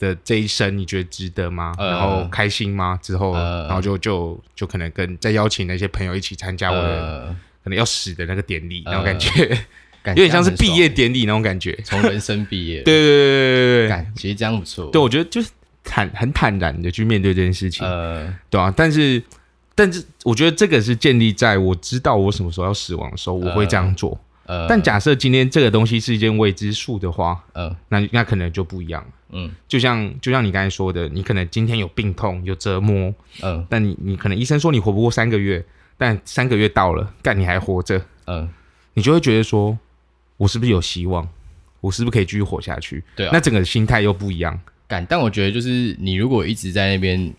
[0.00, 1.74] 的这一生你觉得值得吗？
[1.76, 2.98] 呃、然后开心吗？
[3.02, 9.44] 之后，呃、然后就就就可能跟再邀请那些朋友一起参加我的、呃、可能要死的那个典礼，那种感觉，
[10.04, 12.80] 呃、有点像是毕业典礼那种感觉，从人生毕业。
[12.88, 14.86] 对对对对对对，其实这样不错。
[14.90, 15.50] 对，我觉得就是
[15.84, 18.72] 坦很坦然的去面对这件事情，呃，对啊。
[18.76, 19.22] 但是，
[19.74, 24.18] 但是我觉得这个是建立在我知道我什么时候要死亡的时候，我会这样做。
[24.46, 29.04] 呃，但假设今天这个东西是一件未知数的话，呃，那那可能就不一样。
[29.32, 35.64] 嗯，就像就像你刚才说的，你可能今天有病痛有折磨，嗯，但你你可能医生说你活不过三个月，
[35.96, 38.48] 但三个月到了，干你还活着，嗯，
[38.94, 39.78] 你就会觉得说，
[40.36, 41.28] 我是不是有希望？
[41.80, 43.02] 我是不是可以继续活下去？
[43.14, 44.60] 对啊，那整个心态又不一样。
[44.90, 47.32] 干，但我觉得就是你如果一直在那边，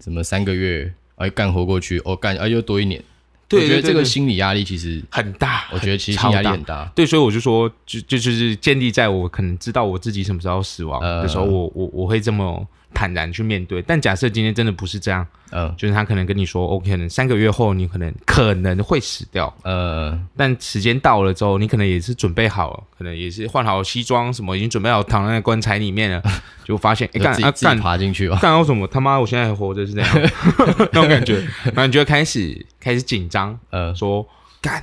[0.00, 3.02] 什么三个月哎干活过去，哦干哎又多一年。
[3.48, 5.64] 对，我觉得这个心理压力其实很大。
[5.72, 6.84] 我觉得其实心理压力很大。
[6.94, 12.66] 对，所以我就说，就就就是建立在我可能知道我自己什么时候死亡的时候，我我我会这么。
[12.94, 26.22] 坦然去面对，但假设今天真的不是这样，嗯，就是他可能跟你说，OK，可能三个月后你可能可能会死掉，呃，但时间到了之后，你可能也是准备好了，可能也是换好西装什么，已经准备好躺在棺材里面了，
[26.64, 28.86] 就发现，哎，干啊干爬进去吧，干到什么？
[28.86, 30.08] 他妈，我现在还活着是这样，
[30.92, 34.26] 那种感觉，然后你就会开始开始紧张，呃，说
[34.60, 34.82] 干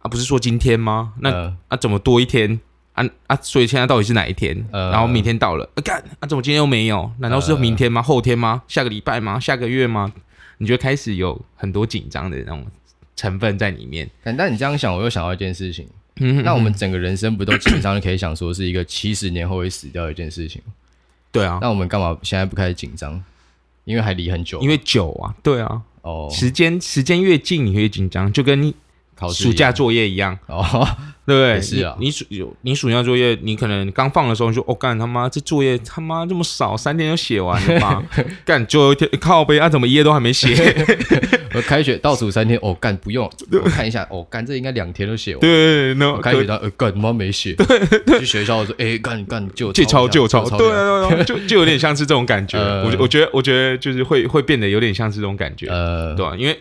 [0.00, 1.12] 啊，不是说今天吗？
[1.20, 2.60] 那啊怎么多一天？
[2.98, 3.38] 啊啊！
[3.40, 4.56] 所以现在到底是哪一天？
[4.72, 6.26] 呃、然后明天到了，干啊，啊！
[6.26, 7.10] 怎么今天又没有？
[7.18, 8.00] 难道是明天吗？
[8.00, 8.62] 呃、后天吗？
[8.66, 9.38] 下个礼拜吗？
[9.38, 10.12] 下个月吗？
[10.58, 12.66] 你就开始有很多紧张的那种
[13.14, 14.10] 成分在里面。
[14.24, 15.86] 但你这样想，我又想到一件事情。
[16.42, 20.60] 那我们整个人生不都基本上就可以想说是一个七十年后会死掉的一件事情？
[21.30, 21.60] 对啊。
[21.62, 23.22] 那我们干嘛现在不开始紧张？
[23.84, 24.60] 因为还离很久。
[24.60, 25.32] 因为久啊。
[25.44, 25.80] 对啊。
[26.02, 26.28] 哦。
[26.32, 28.74] 时间时间越近，你会紧张，就跟
[29.26, 29.32] 你。
[29.34, 30.62] 暑假作业一样哦，
[31.26, 31.60] 对不对？
[31.60, 38.02] 是啊，你暑有你暑假作业，你可能刚放的时候你说，哦干他妈这作业他妈这么少，三天就写完了吗？
[38.44, 40.54] 干就有一天靠背啊，怎么一页都还没写？
[41.54, 45.40] 我开学倒数三天，哦干不用，我看一下，哦干这应该两天都写完。
[45.40, 47.56] 对，那开学到呃干他妈没写，
[48.18, 52.58] 去学校说，哎干干就借抄就抄，对啊，就就有点像是这种感觉。
[52.58, 56.34] 我我觉得我觉得就是会会变得有点像是这种感觉，呃，对吧？
[56.38, 56.58] 因为。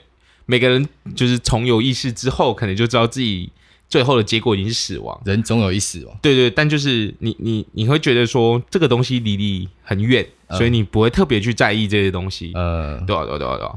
[0.47, 3.51] 每个人就是从有意识之后，可能就知道自己
[3.87, 5.21] 最后的结果已经是死亡。
[5.25, 6.17] 人总有一死亡。
[6.21, 12.51] 对对，但就是你你你会觉得说这个东西离你很远，呃、所以你不会特别去在意这些东西。
[12.55, 13.75] 呃，对啊对啊对啊对啊。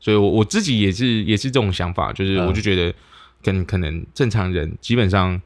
[0.00, 2.92] 所以我我自己也是也是这种想法，就是我就觉得
[3.42, 5.40] 跟可能正常人基本上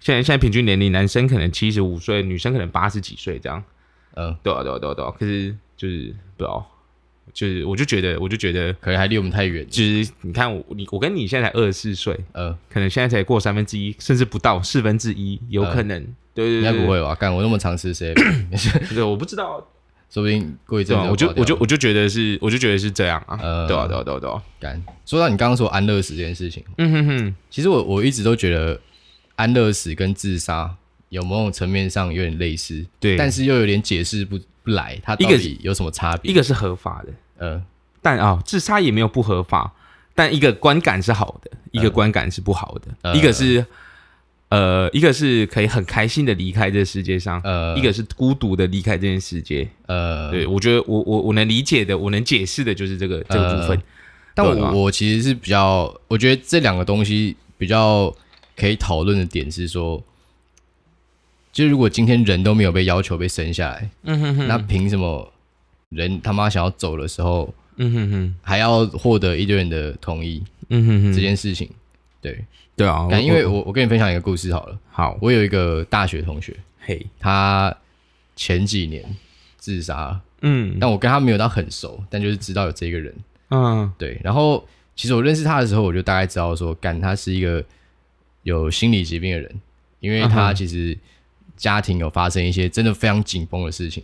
[0.00, 3.62] 现在现在平均年龄，男生可能七十五岁，女生可能八十几岁这样。
[4.14, 5.10] 嗯、呃，对啊对啊对啊对啊。
[5.16, 6.66] 可是就是不知道。
[7.32, 9.66] 就是，我就觉得，我就觉得，可能还离我们太远。
[9.70, 16.02] 就是你看我，你我跟你现在才二十四岁，呃，可能现在才过三分之一，甚至不到四分之一，有可能。
[16.34, 17.14] 对对对，应该不会吧？
[17.14, 18.14] 干我那么长吃谁？
[18.94, 19.66] 对，我不知道，
[20.10, 21.08] 说不定过一阵子。
[21.08, 23.38] 我就我就我就觉得是，我就觉得是这样啊。
[23.42, 24.42] 呃，对啊对啊对啊对啊。
[24.60, 28.78] 干，说到你刚刚说安乐死这件事情，嗯哼哼，其实我我一直都觉得
[29.36, 30.74] 安乐死跟自杀
[31.08, 34.38] 有某种层面上有点类似，对，但是又有点解释不。
[34.62, 36.30] 不来，他到底有什么差别？
[36.30, 37.62] 一个是合法的，呃，
[38.00, 39.72] 但啊、哦，自杀也没有不合法，
[40.14, 43.66] 但一个观感是好的，一个观感是不好的，呃、一个是
[44.50, 53.82] 呃，一个是可以很开心的离开这世界上，呃，一个是孤独的离开这件世界，呃，对，我觉得我我我能理解的，我能解释的就是这个这个部分，呃、
[54.34, 58.14] 但我我其实是比较，我觉得这两个东西比较
[58.56, 60.02] 可以讨论的点是说。
[61.52, 65.30] 就如果今天人都没有被要求被生下来，嗯哼哼，那凭什么
[65.90, 71.68] 人他妈想要走的时候，嗯哼哼，还要获得一堆人的同意，嗯哼哼，这件事情，
[72.20, 72.44] 对。
[72.74, 73.72] 对啊，因为我我。
[73.72, 77.72] 跟你分享一个故事好了，好，我有一个大学同学，嘿，他
[78.34, 79.04] 前几年
[79.58, 83.14] 自杀，嗯，但我跟他没有到很熟，但就是知道有这个人，
[83.50, 87.62] 嗯，对，然后其实我认识他的时候，我就大概知道说，干他是一个
[88.42, 89.60] 有心理疾病的人，
[90.00, 90.96] 因为他其实。
[91.62, 94.02] 家庭有发生一些真的非常紧绷的事情，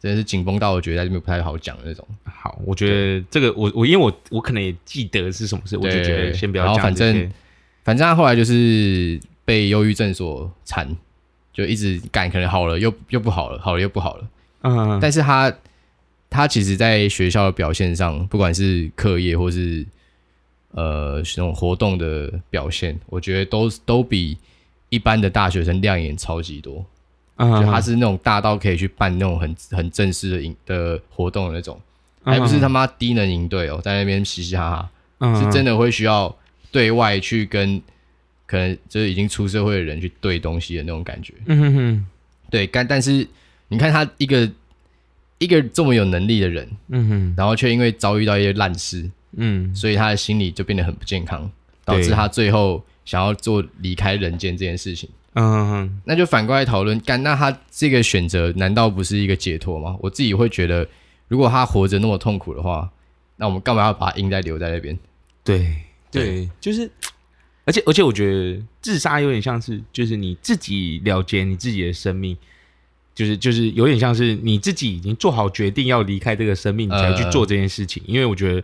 [0.00, 2.02] 真的是紧绷到我觉得在这边不太好讲的那种。
[2.24, 6.72] 好，我觉得这个我我因为我我可能也记得是什么事，我就觉得先不要讲。
[6.72, 7.32] 然后反正
[7.84, 10.88] 反正他后来就是被忧郁症所缠，
[11.52, 14.28] 就一直干，可能好了又又不好了，好了又不好了。
[14.62, 15.54] 嗯，但是他
[16.30, 19.86] 他其实在学校的表现上，不管是课业或是
[20.70, 24.38] 呃那种活动的表现，我觉得都都比。
[24.90, 26.84] 一般的大学生亮眼超级多，
[27.38, 31.80] 就他是那种大到可以去办那种很很正式的营的活动的那种，
[32.24, 36.36] 还不是他妈低能营队哦，在那边嘻嘻哈哈，是真的会需要
[36.72, 37.80] 对外去跟
[38.46, 41.32] 可能就是已经出社会的人去对东西的那种感觉。
[41.46, 42.06] 嗯哼哼，
[42.50, 43.26] 对，但但是
[43.68, 44.50] 你看他一个
[45.38, 51.48] 一个这么有能力的人，嗯哼，然后却因为遭遇到一些烂事，嗯，所以他的心理就变得很不健康，
[51.84, 52.84] 导致他最后。
[53.04, 59.96] 想要做离开人间这件事情，嗯哼哼，那就反过来讨论，干那他这个选择难道不是一个解脱吗？
[60.00, 60.86] 我自己会觉得，
[61.28, 62.90] 如果他活着那么痛苦的话，
[63.36, 64.96] 那我们干嘛要把他硬在留在那边？
[65.42, 65.74] 对
[66.10, 66.90] 对，就是，
[67.64, 72.36] 而且而且我觉得自杀有点像是，就是你自己了结你自己的生命，
[73.14, 78.62] 就是就是有点像是你自己已经做好决定要离开这个生命，你才去做这件事情，呃、因为我觉得。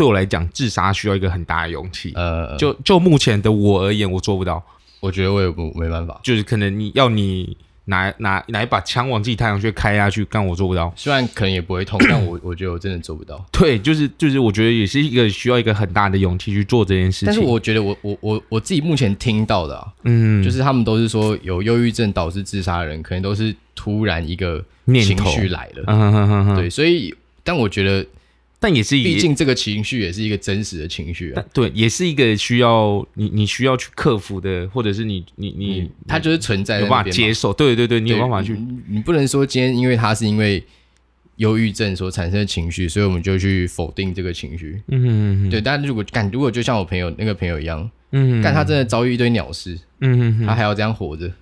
[0.00, 2.10] 对我来讲，自杀需要一个很大的勇气。
[2.14, 4.64] 呃，就就目前的我而言，我做不到。
[4.98, 10.90] 我觉得我也不没办法，就是可能你要你拿拿拿一把枪往自己太阳穴开下去，但我做不到。
[10.96, 13.44] 虽然可能也不会痛， 但我我觉得我真的做不到。
[13.52, 17.26] 对，就是就是，我觉得也是一个需要一个很大的勇气去做这件事情。
[17.26, 25.84] 但是我觉得我我我我自己目前听到的，啊，嗯，就是他们都是说有忧郁症导致自杀的人，可能都是突然一个情绪来了。
[25.88, 26.56] 嗯哼哼哼。
[26.56, 28.06] 对，所以但我觉得。
[28.62, 31.42] 但也是，毕竟这个情绪也是一个真实的情绪啊。
[31.52, 37.54] 对，也是一个需要你你需要去克服的，或者是你你你，它就是存在，有办法接受。
[37.54, 38.54] 对对对，你有办法去。
[38.86, 40.62] 你不能说今天因为他是因为
[41.36, 44.82] 忧郁症所产生的情绪，所以我们就去否定这个情绪。
[44.88, 45.50] 嗯嗯嗯。
[45.50, 51.32] 对，但如果感，如果就像我朋友那个朋友一样，嗯，但他真的遭遇一堆鸟事，嗯嗯，他还要这样活着，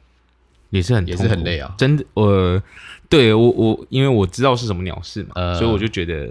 [0.70, 1.74] 也是很也是很累啊。
[1.76, 2.62] 真的，呃
[3.08, 6.28] 对我我因为我知道是什么鸟事嘛，呃、所以我就觉得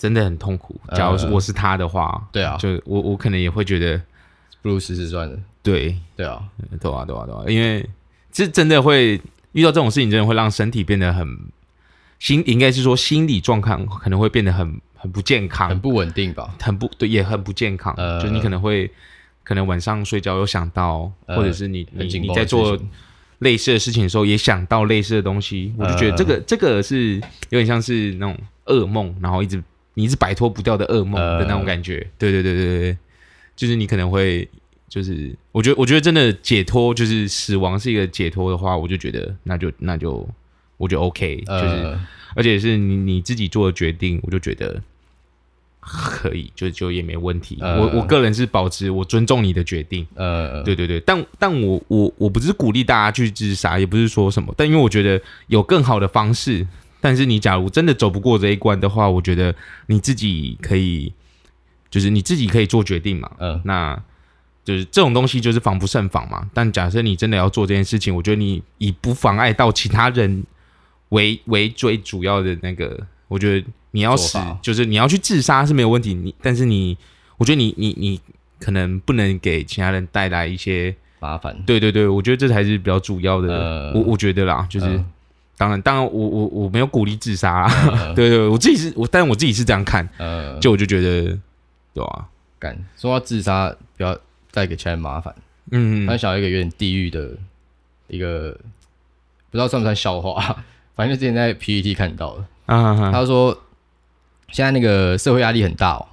[0.00, 0.80] 真的很痛苦。
[0.96, 4.00] 假如是我是他的话，呃、对啊，就我我可能也会觉得
[4.62, 5.38] 不如试试算了。
[5.62, 6.42] 对对啊，
[6.80, 7.88] 对啊，对啊，对啊，因为
[8.32, 9.20] 这真的会
[9.52, 11.28] 遇到这种事情，真的会让身体变得很
[12.18, 14.80] 心，应该是说心理状况可能会变得很。
[15.02, 16.54] 很不健康，很不稳定吧？
[16.60, 17.94] 很不对，也很不健康。
[17.96, 18.90] 呃，就你可能会，
[19.42, 22.78] 可能晚上睡觉有想到，呃、或者是你你你在做
[23.38, 25.72] 类似的事情的时候，也想到类似的东西。
[25.78, 27.14] 呃、我就觉得这个这个是
[27.48, 29.64] 有点像是那种噩梦，然后一直
[30.00, 31.98] 你一直摆脱不掉的噩梦的那种感觉。
[31.98, 32.98] 呃、对对对对对，
[33.54, 34.48] 就是你可能会，
[34.88, 40.26] 就是我觉得我觉得真的解脱，就是死亡是一个解脱的话，我就觉得那就那就
[40.78, 44.82] 我觉得 OK，就是、呃、而且是你你自己做的决定，我就觉得。
[45.82, 47.56] 可以，就就也没问题。
[47.58, 50.06] 呃、我我个人是保持我尊重你的决定。
[50.14, 54.54] 呃，对对对，但但我我我不是鼓励大家去自杀，也不是说什么。
[54.58, 56.66] 但因为我觉得有更好的方式。
[57.00, 59.54] 但是你假如真的走不过这一关的话，我觉得
[59.86, 61.12] 你自己可以，
[61.90, 63.30] 就是你自己可以做决定嘛。
[63.38, 64.02] 嗯、呃，那
[64.64, 66.48] 就是这种东西就是防不胜防嘛。
[66.52, 70.44] 但假设你真的要做这件事情，我觉得你以不妨碍到其他人
[71.10, 73.66] 为为最主要的那个，我觉得。
[73.92, 76.14] 你要死，就是你要去自杀是没有问题。
[76.14, 76.96] 你但是你，
[77.38, 78.20] 我觉得你你你
[78.60, 81.60] 可能不能给其他人带来一些麻烦。
[81.66, 83.52] 对对对，我觉得这才是比较主要的。
[83.52, 85.04] 呃、我我觉得啦，就是、呃、
[85.60, 87.66] 当然当然我，我我我没有鼓励自杀。
[87.92, 90.08] 呃、 对，对对，我自己是我，但是我自己是这样看。
[90.16, 91.38] 呃，就我就觉得，
[91.92, 92.26] 对啊，
[92.58, 94.18] 干说要自杀，不要
[94.52, 95.34] 带给其他人麻烦。
[95.70, 97.28] 嗯，他想要一个有点地狱的
[98.08, 98.52] 一个，
[99.50, 100.64] 不知道算不算笑话，
[100.96, 102.46] 反正就之前在 PPT 看到了。
[102.64, 103.58] 啊，哈哈他说。
[104.52, 106.04] 现在那个社会压力很大哦，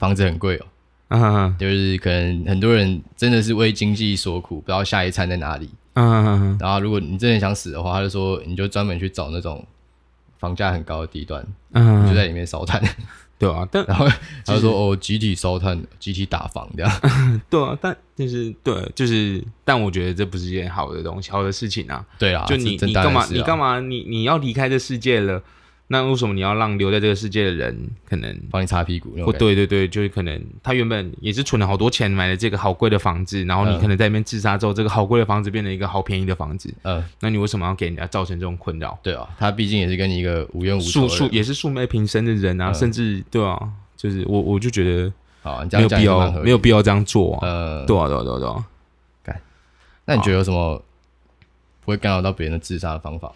[0.00, 0.66] 房子很贵哦，
[1.10, 5.70] 嗯哼哼，就是可能很多人真的是为经济所苦，不知道下一餐在哪里。
[5.94, 9.64] 嗯然后如果你真的想死的话，他就说你就专门去找那种
[10.38, 12.82] 房价很高的地段，嗯，就在里面烧炭，
[13.38, 14.06] 对啊，但 然后
[14.44, 17.00] 他就说哦，集体烧炭，集体打房这样，
[17.48, 22.04] 对啊，但就是对，就是，但我觉得这不是一件好的东西，好的事情啊。
[22.18, 25.42] 对啊，就你你干嘛你干嘛你你要离开这世界了？
[25.86, 29.14] 那为什么你要让留在这个世界的人可能帮你擦屁股？
[29.24, 36.72] 或对对对，就是可能他原本也是存了好多钱买了这个好贵的房子，然后你可能在那边自杀之后，这个好贵的房子变成一个好便宜的房子。
[36.82, 38.98] 呃，那你为什么要给人家造成这种困扰？
[39.02, 45.12] 对啊，他毕竟也是跟你一个无冤无仇，也是素昧平生的人啊，甚至对啊，就是我我就觉得
[45.42, 47.40] 啊，没有必要没有必要这样做啊。
[47.42, 48.38] 呃，对啊对啊对啊
[49.22, 49.34] 对
[50.06, 50.82] 那你觉得有什么
[51.84, 53.30] 不会干扰到别人的自杀的方法？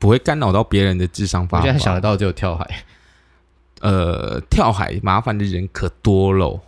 [0.00, 1.58] 不会干扰到别人的智商发。
[1.58, 2.84] 我现在想得到只有跳海，
[3.80, 6.58] 呃，跳海麻烦的人可多喽。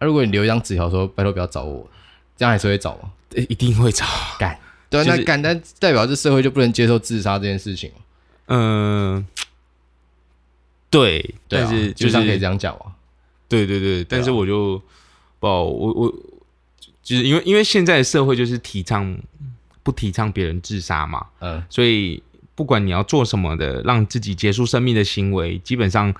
[0.00, 1.88] 那、啊、如果你留一张纸条说“拜托不要找我”，
[2.36, 3.12] 这样还是会找吗？
[3.30, 4.04] 一定会找。
[4.40, 4.58] 干，
[4.90, 7.92] 对啊，就是、那干，但代表这社会就不能接受自杀这件事情。
[8.46, 9.26] 嗯、呃，
[10.90, 12.90] 对，但是、啊、就是可以这样讲啊。
[13.48, 14.82] 对对对，但是我就
[15.38, 16.12] 不，我我
[17.04, 19.16] 就是因为因为现在的社会就是提倡
[19.84, 22.20] 不提倡别人自杀嘛，嗯，所以。
[22.62, 26.14] 不管你要做什么的，让自己结束生命的行为，基本上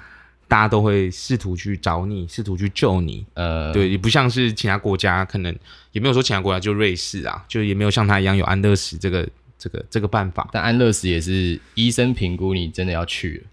[0.49, 3.24] 大家都会试图去找你，试图去救你。
[3.34, 5.57] 呃，对，也不像是其他国家，可能
[5.93, 10.49] 也没有说其他国家就瑞士啊，就也没有像他一样有安乐死这个这个这个办法。
[10.51, 13.45] 但安乐死也是医生评估你真的要去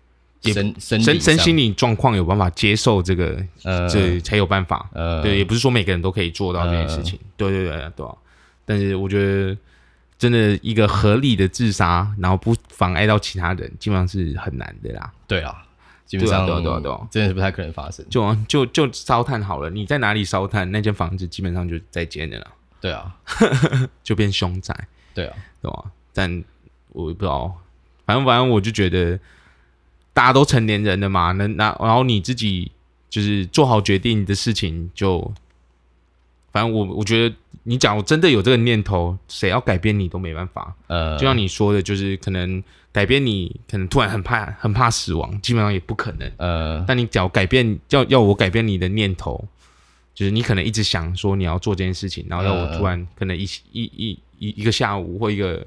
[0.41, 4.89] 了，身身身身心理状况有办法接受这个，呃，这才有办法。
[4.93, 7.19] 呃，对，也不是说每个人都可以做到这件事情。
[7.21, 8.05] 呃、对对对对，对，
[8.65, 9.55] 但是我觉得。
[10.19, 15.11] 真的一个合理的自杀，然后不妨碍到其他人，基本上是很难的啦。
[15.25, 15.65] 对啊，
[16.05, 18.05] 基本上对对对，真的是不太可能发生。
[18.09, 22.47] 就就就烧炭好了，你在哪里烧炭，那间房子基本上就在建的了。
[22.81, 23.15] 对啊，
[24.03, 24.75] 就变凶宅。
[25.13, 25.85] 对啊，对吧？
[26.13, 26.43] 但
[26.89, 27.55] 我也不知道，
[28.05, 29.17] 反正反正我就觉得，
[30.13, 32.69] 大家都成年人了嘛，那那然后你自己
[33.09, 35.33] 就是做好决定的事情就。
[36.51, 37.35] 反正我我觉得，
[37.69, 40.75] 你讲我真的有这个念头，谁要改变你都没办法。
[40.87, 46.31] 呃，就像你说的，就是可能改变你，可能突然很怕很怕死亡，基本上也不可能。
[46.37, 49.47] 呃，但你只要改变，要要我改变你的念头，
[50.15, 55.63] 就是你可能一直想说你要做这件事情，然后要我突然可能一一一一一个下午或一个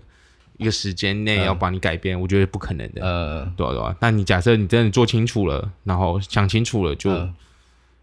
[0.57, 3.01] 一个时间内要把你改变，呃、我觉得不可能的。
[3.01, 3.95] 呃，对啊对啊。
[4.01, 7.11] 但你假设你真的做清楚了，然后想清楚了，就。
[7.11, 7.33] 呃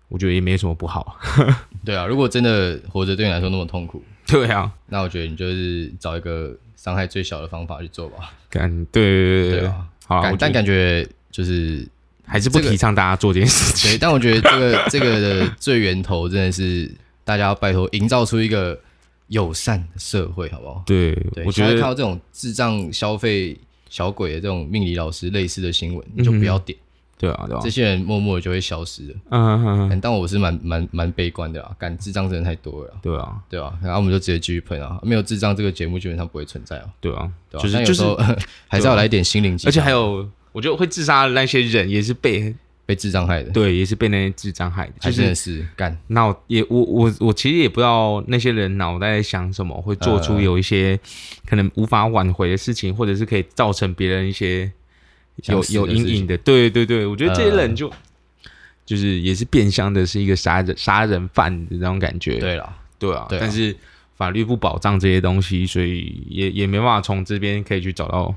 [0.10, 1.18] 我觉得也没什么不好，
[1.86, 2.06] 对啊。
[2.06, 8.34] 如果真的活着对你来说那么痛苦， 对啊，那我觉得你就是找一个伤害最小的方法去做吧。
[8.50, 11.88] 感对对对对啊，好，但感觉就是
[12.26, 13.92] 还是不提倡大家做这件事情。
[13.92, 16.92] 对，但我觉得这个这个的最源头真的是
[17.24, 18.80] 大家要拜托营造出一个
[19.28, 20.84] 友善的社会，好不好？
[20.88, 23.56] 对，对我觉得看到这种智障消费
[23.90, 26.76] 小鬼的这种命理老师类似的新闻，你就不要点。
[26.78, 26.82] 嗯
[27.20, 29.14] 对啊，对啊，这些人默默的就会消失了。
[29.32, 30.00] 嗯嗯嗯，嗯。
[30.02, 32.94] 但我是蛮蛮蛮悲观的啊，干智障真的太多了。
[33.02, 36.86] 对啊，对啊，然后我们就直接继续喷啊，没有智障这个节目基本上不会存在啊。
[37.02, 38.04] 对啊，对啊，就是就是
[38.70, 39.70] 还是要来一点心灵鸡汤。
[39.70, 42.56] 而且还有，我觉得会自杀的那些人也是被
[42.86, 43.52] 被智障害的。
[43.52, 44.94] 对，也是被那些智障害的。
[45.02, 50.98] 就是真的是干脑也我我我其实也不知道那些人脑袋在想什么，会做出有一些
[51.46, 54.72] 可能无法挽回的事情，或者是可以造成别人一些。
[55.48, 57.96] 有有阴影的，对对对，我觉得这些人就、呃、
[58.86, 62.38] 就是也是变相的是一个杀人杀人犯的那种感觉。
[62.40, 63.76] 对了，对啊，但是
[64.16, 68.36] 法律不保障这些东西，所以也也没办法从这边可以去找到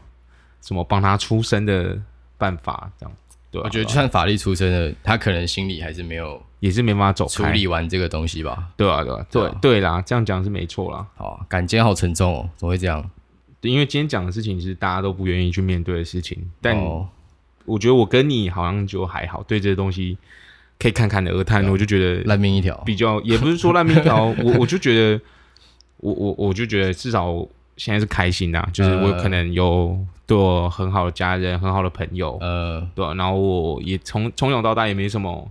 [0.61, 1.99] 什么帮他出生的
[2.39, 2.91] 办法。
[2.99, 3.17] 这样，
[3.51, 8.69] 对、啊，我觉得就算法律出生的，他可能心里还是没有，也是没办法走处理完这个东西吧。
[8.77, 11.07] 对啊，对啊，对对啦，这样讲是没错啦。
[11.17, 13.11] 好，感觉好沉重哦，怎么会这样？
[13.71, 16.77] 因为今天讲的事情是大家都不愿意去面对的事情，但
[17.65, 20.19] 我觉得我跟你好像就还好，对这些东西
[20.81, 25.21] 可以侃侃而谈，我就觉得烂命一条，比较也不是说烂命一条，我我就觉得，
[25.99, 27.47] 我我我就觉得至少
[27.77, 29.97] 现在是开心的，就是我可能有
[30.27, 35.49] 对我很好的家人、很好的朋友，呃，对，然后我也从从小到大也没什么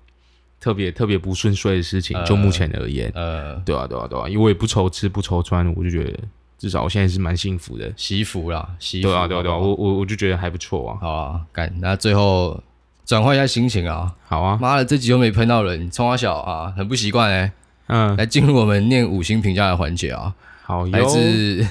[0.60, 6.20] 特别特别不顺遂的事情，就目前而言，呃，对啊，对啊，对啊，因为我也不愁吃不愁穿，我就觉得。
[6.62, 9.08] 至少我现在是蛮幸福的，惜福啦，惜福。
[9.08, 10.98] 对啊，对啊，对啊，我我我就觉得还不错啊。
[11.02, 12.62] 好啊，干，那最后
[13.04, 14.14] 转换一下心情啊。
[14.28, 17.52] 好啊，妈的，这集又没喷到人，冲花小啊，很不习惯哎。
[17.88, 20.36] 嗯，来进入我们念五星评价的环节啊。
[20.62, 21.66] 好，来自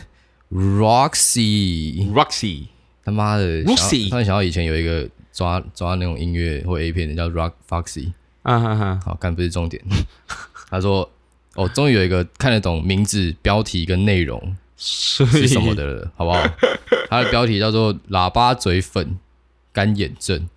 [0.50, 2.66] Roxy，Roxy，
[3.04, 8.10] 他妈的，Roxy，突然想到以前有一个抓抓那种音乐或 A 片的叫 Rock Foxy。
[8.42, 9.80] 嗯哼哼，好，干不是重点。
[10.68, 11.08] 他说，
[11.54, 14.56] 哦，终于有一个看得懂名字、标题跟内容。
[14.82, 16.42] 是什么的了，好不好？
[17.10, 19.18] 它的标题叫做“喇叭嘴粉
[19.74, 20.48] 干眼症”，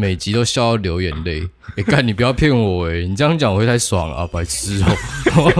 [0.00, 1.42] 每集都笑到流眼泪。
[1.70, 3.06] 哎、欸，干你不要骗我哎、欸！
[3.06, 4.96] 你这样讲我会太爽了啊，白痴哦、
[5.36, 5.52] 喔！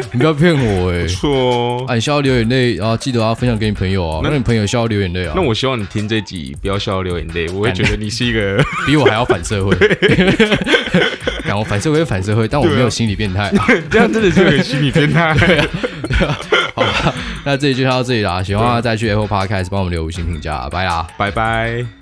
[0.12, 1.08] 你不要骗我哎、欸！
[1.08, 5.34] 错哦，啊，你笑到流眼泪，然后记得要分享给你朋友啊，让你朋友笑到流眼泪啊。
[5.36, 9.76] 那我希望你听这集不要笑到流眼泪，我会觉得你是一个 比我还要反社会。
[11.44, 15.34] 干我反社会反社会，但我没有心理变态、啊，这样真的是有心理变态。
[15.34, 15.68] 对啊，
[16.08, 16.38] 对啊。
[16.74, 17.14] 好吧，
[17.44, 18.42] 那这里就到这里啦。
[18.42, 21.99] 喜欢的话再去 Apple Podcast 帮我们留五星评价，拜啦，拜拜。